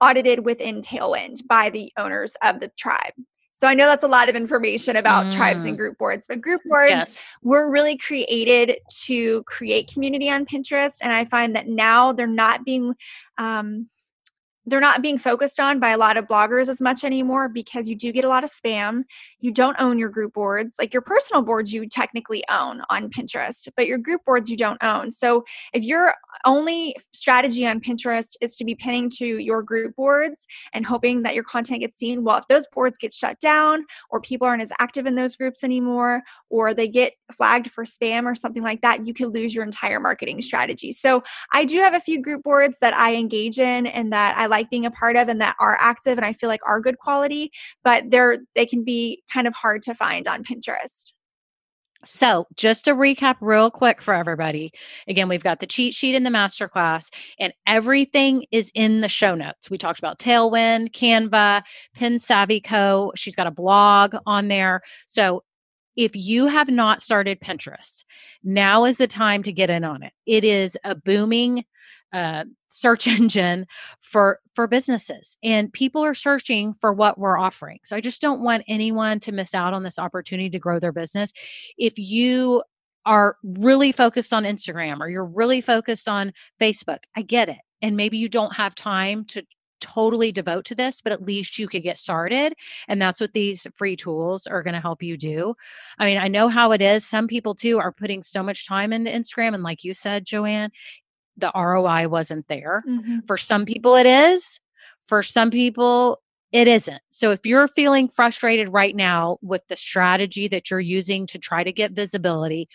[0.00, 3.12] audited within Tailwind by the owners of the tribe.
[3.52, 5.34] So I know that's a lot of information about mm.
[5.34, 5.78] tribes and mm.
[5.78, 7.22] group boards, but group boards yes.
[7.42, 10.98] were really created to create community on Pinterest.
[11.02, 12.94] And I find that now they're not being
[13.36, 13.88] um,
[14.68, 17.96] they're not being focused on by a lot of bloggers as much anymore because you
[17.96, 19.04] do get a lot of spam.
[19.40, 20.76] You don't own your group boards.
[20.78, 24.82] Like your personal boards, you technically own on Pinterest, but your group boards, you don't
[24.82, 25.10] own.
[25.10, 26.14] So if your
[26.44, 31.34] only strategy on Pinterest is to be pinning to your group boards and hoping that
[31.34, 34.72] your content gets seen, well, if those boards get shut down or people aren't as
[34.78, 39.06] active in those groups anymore or they get flagged for spam or something like that,
[39.06, 40.92] you could lose your entire marketing strategy.
[40.92, 44.46] So I do have a few group boards that I engage in and that I
[44.46, 46.80] like like being a part of and that are active and I feel like are
[46.80, 47.52] good quality,
[47.84, 51.12] but they're they can be kind of hard to find on Pinterest.
[52.04, 54.72] So, just to recap real quick for everybody,
[55.08, 59.34] again, we've got the cheat sheet in the masterclass, and everything is in the show
[59.34, 59.68] notes.
[59.68, 63.10] We talked about Tailwind, Canva, Pin Savvy Co.
[63.16, 64.82] She's got a blog on there.
[65.06, 65.42] So,
[65.96, 68.04] if you have not started Pinterest,
[68.44, 70.12] now is the time to get in on it.
[70.24, 71.64] It is a booming
[72.12, 73.66] uh, search engine
[74.00, 78.42] for for businesses and people are searching for what we're offering so i just don't
[78.42, 81.32] want anyone to miss out on this opportunity to grow their business
[81.76, 82.62] if you
[83.04, 87.96] are really focused on instagram or you're really focused on facebook i get it and
[87.96, 89.42] maybe you don't have time to
[89.80, 92.54] totally devote to this, but at least you could get started.
[92.88, 95.54] And that's what these free tools are going to help you do.
[95.98, 97.06] I mean, I know how it is.
[97.06, 99.54] Some people too are putting so much time into Instagram.
[99.54, 100.70] And like you said, Joanne,
[101.38, 102.82] the ROI wasn't there.
[102.88, 103.20] Mm-hmm.
[103.26, 104.60] For some people, it is.
[105.00, 106.20] For some people,
[106.52, 107.00] it isn't.
[107.10, 111.62] So if you're feeling frustrated right now with the strategy that you're using to try
[111.62, 112.68] to get visibility,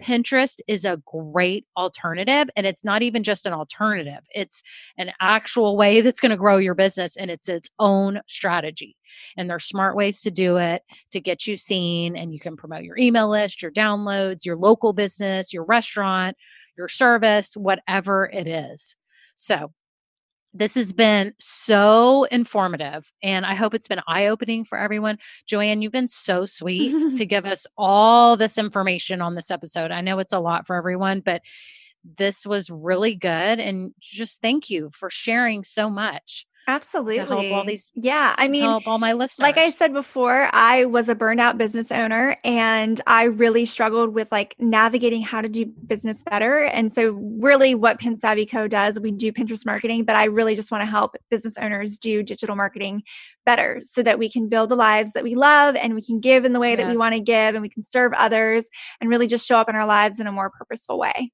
[0.00, 2.48] Pinterest is a great alternative.
[2.56, 4.62] And it's not even just an alternative, it's
[4.98, 8.96] an actual way that's going to grow your business and it's its own strategy.
[9.36, 10.82] And there's smart ways to do it
[11.12, 12.16] to get you seen.
[12.16, 16.36] And you can promote your email list, your downloads, your local business, your restaurant,
[16.76, 18.96] your service, whatever it is.
[19.34, 19.72] So
[20.52, 25.18] This has been so informative, and I hope it's been eye opening for everyone.
[25.46, 29.92] Joanne, you've been so sweet to give us all this information on this episode.
[29.92, 31.42] I know it's a lot for everyone, but
[32.16, 33.60] this was really good.
[33.60, 36.46] And just thank you for sharing so much.
[36.70, 37.16] Absolutely.
[37.16, 38.34] To help all these, yeah.
[38.38, 39.42] I mean, help all my listeners.
[39.42, 44.14] Like I said before, I was a burned out business owner and I really struggled
[44.14, 46.64] with like navigating how to do business better.
[46.64, 50.54] And so, really, what Pin Savvy Co does, we do Pinterest marketing, but I really
[50.54, 53.02] just want to help business owners do digital marketing
[53.44, 56.44] better so that we can build the lives that we love and we can give
[56.44, 56.78] in the way yes.
[56.78, 59.68] that we want to give and we can serve others and really just show up
[59.68, 61.32] in our lives in a more purposeful way.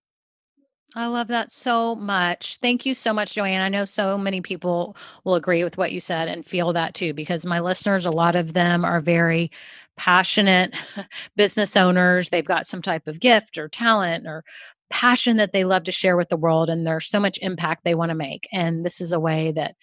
[0.97, 2.57] I love that so much.
[2.57, 3.61] Thank you so much, Joanne.
[3.61, 7.13] I know so many people will agree with what you said and feel that too,
[7.13, 9.51] because my listeners, a lot of them are very
[9.99, 10.75] passionate
[11.37, 12.31] business owners.
[12.31, 14.43] They've got some type of gift or talent or
[14.89, 17.95] passion that they love to share with the world, and there's so much impact they
[17.95, 18.49] want to make.
[18.51, 19.75] And this is a way that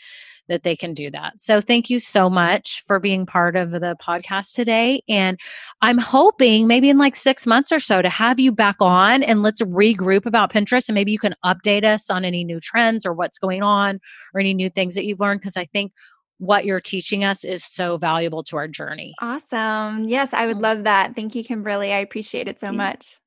[0.50, 1.34] that they can do that.
[1.39, 5.04] So thank you so much for being part of the podcast today.
[5.08, 5.39] And
[5.82, 9.41] I'm hoping maybe in like six months or so to have you back on and
[9.41, 13.14] let's regroup about Pinterest and maybe you can update us on any new trends or
[13.14, 14.00] what's going on
[14.34, 15.41] or any new things that you've learned.
[15.41, 15.94] Cause I think
[16.39, 19.14] what you're teaching us is so valuable to our journey.
[19.22, 20.04] Awesome.
[20.06, 20.64] Yes, I would mm.
[20.64, 21.16] love that.
[21.16, 21.94] Thank you, Kimberly.
[21.94, 23.18] I appreciate it so much.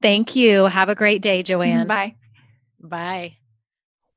[0.00, 0.64] Thank you.
[0.64, 1.86] Have a great day, Joanne.
[1.86, 2.14] Bye.
[2.80, 3.38] Bye.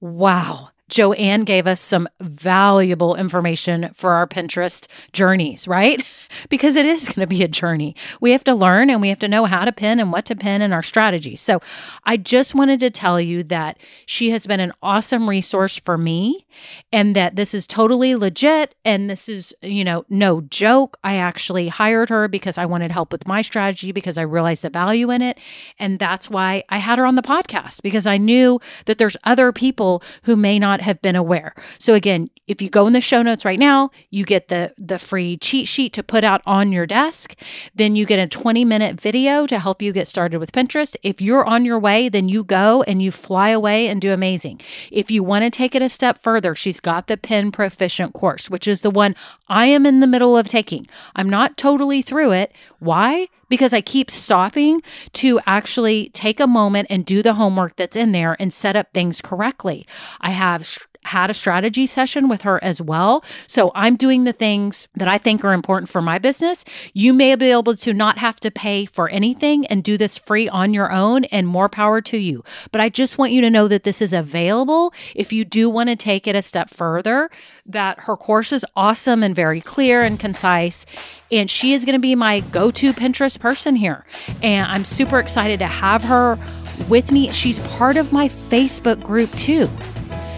[0.01, 0.69] Wow.
[0.89, 6.05] Joanne gave us some valuable information for our Pinterest journeys, right?
[6.49, 7.95] Because it is going to be a journey.
[8.21, 10.35] We have to learn and we have to know how to pin and what to
[10.35, 11.35] pin in our strategy.
[11.35, 11.61] So
[12.03, 16.45] I just wanted to tell you that she has been an awesome resource for me
[16.91, 20.97] and that this is totally legit and this is, you know, no joke.
[21.03, 24.69] I actually hired her because I wanted help with my strategy because I realized the
[24.69, 25.37] value in it.
[25.79, 29.51] And that's why I had her on the podcast because I knew that there's other
[29.51, 31.53] people who may not have been aware.
[31.79, 34.97] So again, if you go in the show notes right now, you get the the
[34.97, 37.35] free cheat sheet to put out on your desk.
[37.75, 40.95] Then you get a 20 minute video to help you get started with Pinterest.
[41.03, 44.61] If you're on your way, then you go and you fly away and do amazing.
[44.91, 48.49] If you want to take it a step further, she's got the Pin Proficient course,
[48.49, 49.15] which is the one
[49.47, 50.87] I am in the middle of taking.
[51.15, 52.53] I'm not totally through it.
[52.79, 53.27] Why?
[53.49, 54.81] because I keep stopping
[55.13, 58.91] to actually take a moment and do the homework that's in there and set up
[58.93, 59.87] things correctly.
[60.21, 60.77] I have
[61.07, 63.23] had a strategy session with her as well.
[63.47, 66.63] So I'm doing the things that I think are important for my business.
[66.93, 70.47] You may be able to not have to pay for anything and do this free
[70.49, 72.43] on your own, and more power to you.
[72.71, 75.89] But I just want you to know that this is available if you do want
[75.89, 77.29] to take it a step further,
[77.65, 80.85] that her course is awesome and very clear and concise.
[81.31, 84.05] And she is going to be my go to Pinterest person here.
[84.41, 86.39] And I'm super excited to have her
[86.87, 87.31] with me.
[87.31, 89.69] She's part of my Facebook group too.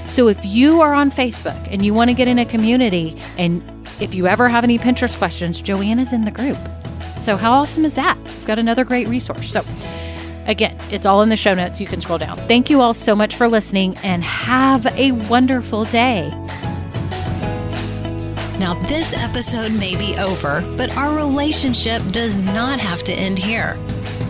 [0.10, 3.64] So if you are on Facebook and you want to get in a community, and
[4.02, 6.58] if you ever have any Pinterest questions, Joanna's in the group.
[7.22, 8.18] So how awesome is that?
[8.18, 9.52] We've got another great resource.
[9.52, 9.64] So
[10.48, 11.80] again, it's all in the show notes.
[11.80, 12.38] You can scroll down.
[12.48, 16.30] Thank you all so much for listening and have a wonderful day.
[18.58, 23.78] Now, this episode may be over, but our relationship does not have to end here